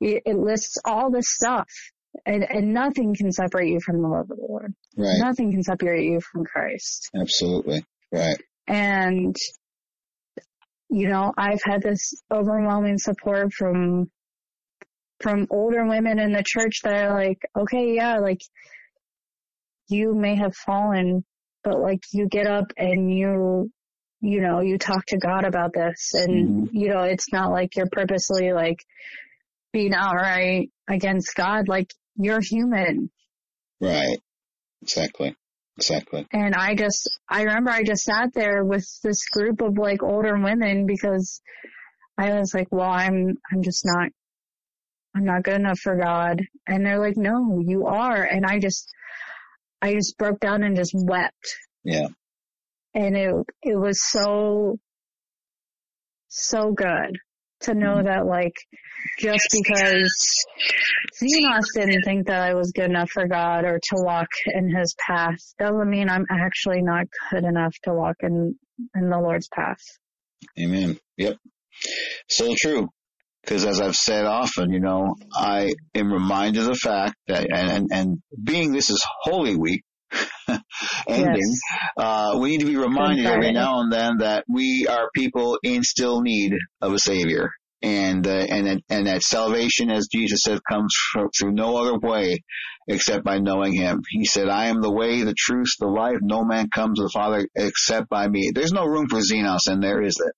[0.00, 1.68] it, it lists all this stuff
[2.26, 4.74] and, and nothing can separate you from the love of the Lord.
[4.96, 5.18] Right.
[5.18, 7.10] Nothing can separate you from Christ.
[7.14, 7.84] Absolutely.
[8.12, 8.40] Right.
[8.66, 9.36] And,
[10.90, 14.10] you know, I've had this overwhelming support from,
[15.20, 18.40] from older women in the church that are like, okay, yeah, like,
[19.88, 21.24] you may have fallen,
[21.64, 23.70] but like you get up and you,
[24.20, 26.76] you know, you talk to God about this and, mm-hmm.
[26.76, 28.78] you know, it's not like you're purposely like
[29.72, 31.68] being outright against God.
[31.68, 33.10] Like you're human.
[33.80, 34.18] Right.
[34.82, 35.34] Exactly.
[35.80, 36.26] Exactly.
[36.30, 40.38] And I just, I remember I just sat there with this group of like older
[40.38, 41.40] women because
[42.18, 44.10] I was like, well, I'm, I'm just not,
[45.16, 46.42] I'm not good enough for God.
[46.66, 48.22] And they're like, no, you are.
[48.22, 48.86] And I just,
[49.80, 51.56] I just broke down and just wept.
[51.82, 52.08] Yeah.
[52.92, 54.78] And it, it was so,
[56.28, 57.18] so good
[57.62, 58.06] to know mm-hmm.
[58.06, 58.54] that like
[59.18, 60.44] just because
[61.22, 64.94] Xenos didn't think that I was good enough for God or to walk in his
[65.06, 68.54] path doesn't mean I'm actually not good enough to walk in,
[68.94, 69.80] in the Lord's path.
[70.58, 70.98] Amen.
[71.16, 71.36] Yep.
[72.28, 72.88] So true.
[73.42, 77.70] Because as I've said often, you know, I am reminded of the fact that, and,
[77.70, 79.82] and, and being this is Holy Week,
[81.08, 81.60] ending, yes.
[81.96, 85.82] uh, we need to be reminded every now and then that we are people in
[85.82, 87.50] still need of a savior.
[87.82, 90.94] And, uh, and, that, and that salvation, as Jesus said, comes
[91.38, 92.40] through no other way
[92.88, 94.02] except by knowing him.
[94.08, 96.18] He said, I am the way, the truth, the life.
[96.20, 98.50] No man comes to the Father except by me.
[98.54, 100.32] There's no room for Xenos in there, is there?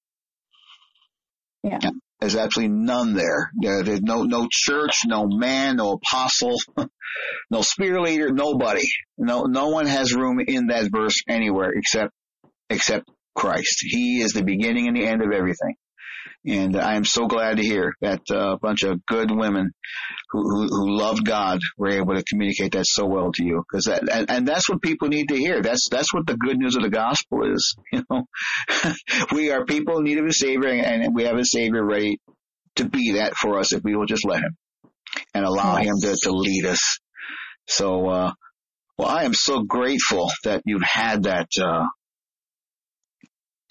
[1.73, 1.79] Yeah.
[1.83, 1.91] yeah.
[2.23, 3.51] There's absolutely none there.
[3.61, 3.83] there.
[3.83, 6.57] There's no no church, no man, no apostle,
[7.51, 8.87] no spear leader, nobody.
[9.18, 12.12] No no one has room in that verse anywhere except
[12.70, 13.81] except Christ.
[13.81, 15.75] He is the beginning and the end of everything.
[16.45, 19.70] And I am so glad to hear that uh, a bunch of good women
[20.30, 23.62] who, who, who loved God were able to communicate that so well to you.
[23.70, 25.62] Cause that, and, and that's what people need to hear.
[25.62, 27.76] That's, that's what the good news of the gospel is.
[27.93, 28.24] You know,
[29.32, 32.18] we are people in need of a savior and we have a savior ready
[32.76, 34.57] to be that for us if we will just let him
[35.34, 36.99] and allow him to, to lead us.
[37.66, 38.32] So, uh,
[38.97, 41.86] well, I am so grateful that you've had that, uh,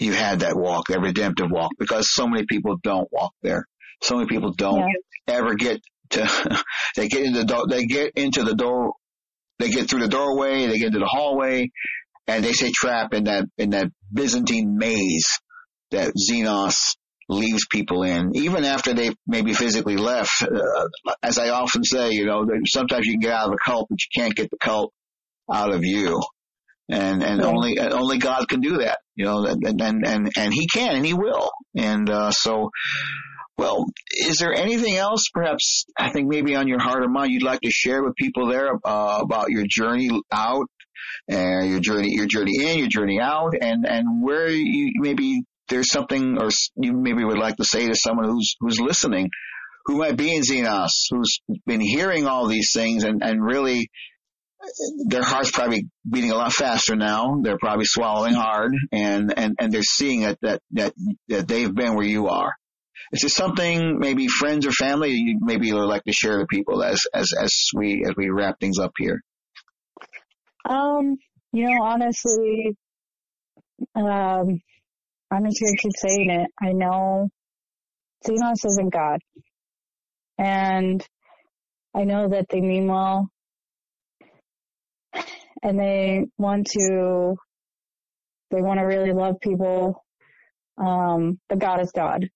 [0.02, 3.68] you had that walk, that redemptive walk, because so many people don't walk there.
[4.02, 5.36] So many people don't yeah.
[5.36, 5.80] ever get
[6.12, 6.64] to,
[6.96, 8.94] they get into the door, they get into the door,
[9.60, 11.70] they get through the doorway, they get into the hallway,
[12.28, 15.40] and they say trap in that, in that Byzantine maze
[15.92, 16.96] that Xenos
[17.30, 20.42] leaves people in, even after they've maybe physically left.
[20.42, 20.88] Uh,
[21.22, 24.00] as I often say, you know, sometimes you can get out of a cult, but
[24.00, 24.92] you can't get the cult
[25.50, 26.22] out of you
[26.92, 30.68] and and only only God can do that, you know, and and and, and He
[30.68, 32.70] can and He will, and uh, so.
[33.58, 37.44] Well, is there anything else, perhaps, I think maybe on your heart or mind, you'd
[37.44, 40.66] like to share with people there uh, about your journey out,
[41.28, 45.44] and uh, your journey, your journey in, your journey out, and and where you maybe
[45.70, 49.30] there's something, or you maybe would like to say to someone who's who's listening,
[49.86, 53.90] who might be in Xenos, who's been hearing all these things and and really
[55.08, 57.40] their heart's probably beating a lot faster now.
[57.42, 60.94] They're probably swallowing hard and, and, and they're seeing that, that, that,
[61.30, 62.54] that they've been where you are.
[63.12, 66.84] Is there something maybe friends or family you maybe would like to share to people
[66.84, 69.22] as, as, as we, as we wrap things up here?
[70.70, 71.18] Um,
[71.52, 72.78] you know, honestly,
[73.96, 74.62] um,
[75.32, 76.52] I'm just going to keep saying it.
[76.62, 77.30] I know
[78.26, 79.20] Xenos isn't God.
[80.38, 81.06] And
[81.94, 83.30] I know that they mean well
[85.64, 87.36] and they want to
[88.52, 90.04] they want to really love people
[90.78, 92.28] um, but god is god.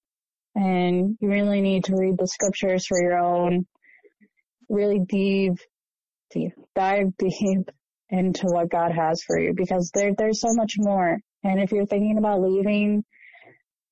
[0.55, 3.65] And you really need to read the scriptures for your own
[4.69, 5.53] really deep
[6.32, 7.69] deep dive deep
[8.09, 11.17] into what god has for you because there there's so much more.
[11.43, 13.03] And if you're thinking about leaving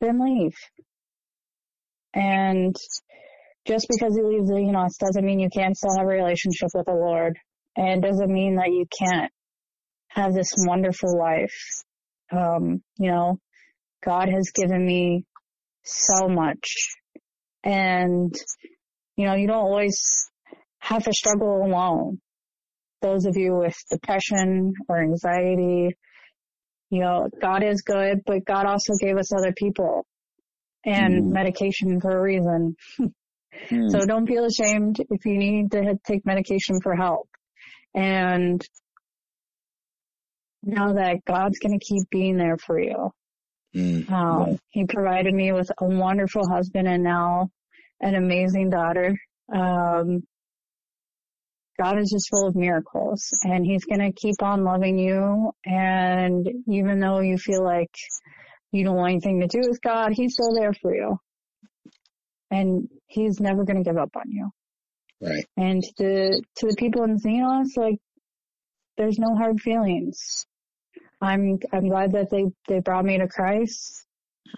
[0.01, 0.55] then leave.
[2.13, 2.75] And
[3.65, 6.69] just because you leave the you know doesn't mean you can't still have a relationship
[6.73, 7.37] with the lord
[7.75, 9.31] and it doesn't mean that you can't
[10.09, 11.55] have this wonderful life.
[12.31, 13.39] Um, you know,
[14.03, 15.25] God has given me
[15.83, 16.95] so much.
[17.63, 18.33] And,
[19.15, 20.29] you know, you don't always
[20.79, 22.19] have to struggle alone.
[23.01, 25.95] Those of you with depression or anxiety,
[26.89, 30.05] you know, God is good, but God also gave us other people
[30.85, 31.31] and mm.
[31.31, 32.75] medication for a reason.
[33.69, 33.91] mm.
[33.91, 37.27] So don't feel ashamed if you need to take medication for help.
[37.95, 38.65] And
[40.63, 43.11] know that God's going to keep being there for you.
[43.75, 47.49] Mm, um, He provided me with a wonderful husband and now
[48.01, 49.17] an amazing daughter.
[49.53, 50.23] Um,
[51.79, 55.51] God is just full of miracles and he's going to keep on loving you.
[55.65, 57.89] And even though you feel like
[58.71, 61.17] you don't want anything to do with God, he's still there for you.
[62.51, 64.49] And he's never going to give up on you.
[65.23, 65.45] Right.
[65.55, 67.97] And to, to the people in Xenos, like,
[68.97, 70.45] there's no hard feelings.
[71.21, 74.05] I'm, I'm glad that they, they brought me to Christ.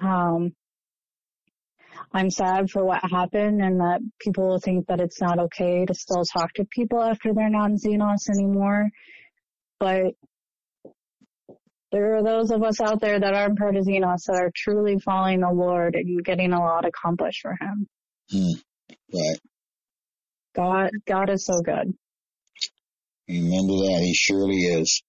[0.01, 0.53] Um,
[2.11, 6.23] I'm sad for what happened and that people think that it's not okay to still
[6.23, 8.89] talk to people after they're not in Xenos anymore.
[9.79, 10.13] But
[11.91, 14.99] there are those of us out there that aren't part of Xenos that are truly
[14.99, 17.87] following the Lord and getting a lot accomplished for Him.
[18.31, 18.59] Hmm.
[19.13, 19.39] Right.
[20.55, 21.93] God, God is so good.
[23.27, 24.01] Remember that.
[24.01, 25.01] He surely is.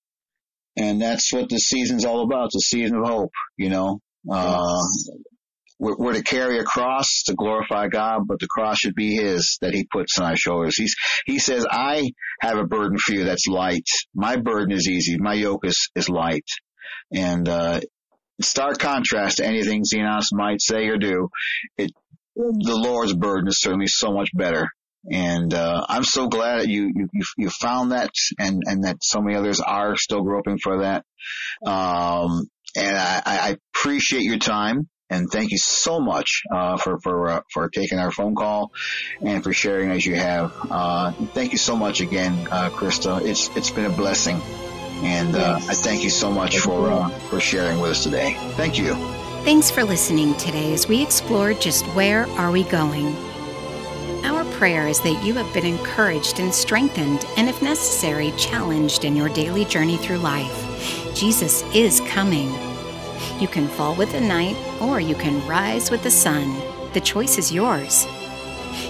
[0.76, 2.50] And that's what the season's all about.
[2.54, 4.00] A season of hope, you know.
[4.30, 4.82] Uh,
[5.78, 9.58] we're, we're, to carry a cross to glorify God, but the cross should be His
[9.60, 10.76] that He puts on our shoulders.
[10.76, 10.94] He's,
[11.26, 12.10] He says, I
[12.40, 13.88] have a burden for you that's light.
[14.14, 15.16] My burden is easy.
[15.18, 16.46] My yoke is, is light.
[17.12, 17.80] And, uh,
[18.40, 21.28] stark contrast to anything Xenos might say or do.
[21.78, 21.92] It,
[22.34, 24.68] the Lord's burden is certainly so much better.
[25.10, 29.20] And uh, I'm so glad that you, you you found that, and and that so
[29.20, 31.04] many others are still groping for that.
[31.64, 37.28] Um, and I, I appreciate your time and thank you so much uh, for for
[37.28, 38.72] uh, for taking our phone call
[39.20, 40.52] and for sharing as you have.
[40.70, 43.24] Uh, thank you so much again, uh, Christa.
[43.24, 44.40] It's it's been a blessing,
[45.02, 48.34] and uh, I thank you so much for uh, for sharing with us today.
[48.56, 48.94] Thank you.
[49.44, 53.14] Thanks for listening today as we explore just where are we going.
[54.56, 59.28] Prayer is that you have been encouraged and strengthened, and if necessary, challenged in your
[59.28, 61.14] daily journey through life.
[61.14, 62.48] Jesus is coming.
[63.38, 66.58] You can fall with the night, or you can rise with the sun.
[66.94, 68.06] The choice is yours.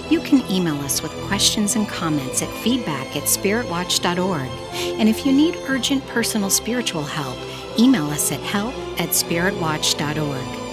[0.09, 4.49] You can email us with questions and comments at feedback at spiritwatch.org.
[4.97, 7.37] And if you need urgent personal spiritual help,
[7.77, 10.66] email us at help at spiritwatch.org.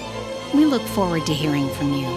[0.55, 2.07] We look forward to hearing from you.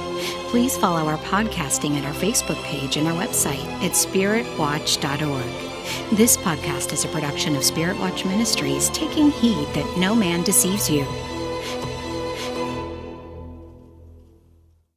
[0.51, 6.16] Please follow our podcasting at our Facebook page and our website at spiritwatch.org.
[6.16, 10.89] This podcast is a production of Spirit Watch Ministries, taking heed that no man deceives
[10.89, 11.05] you.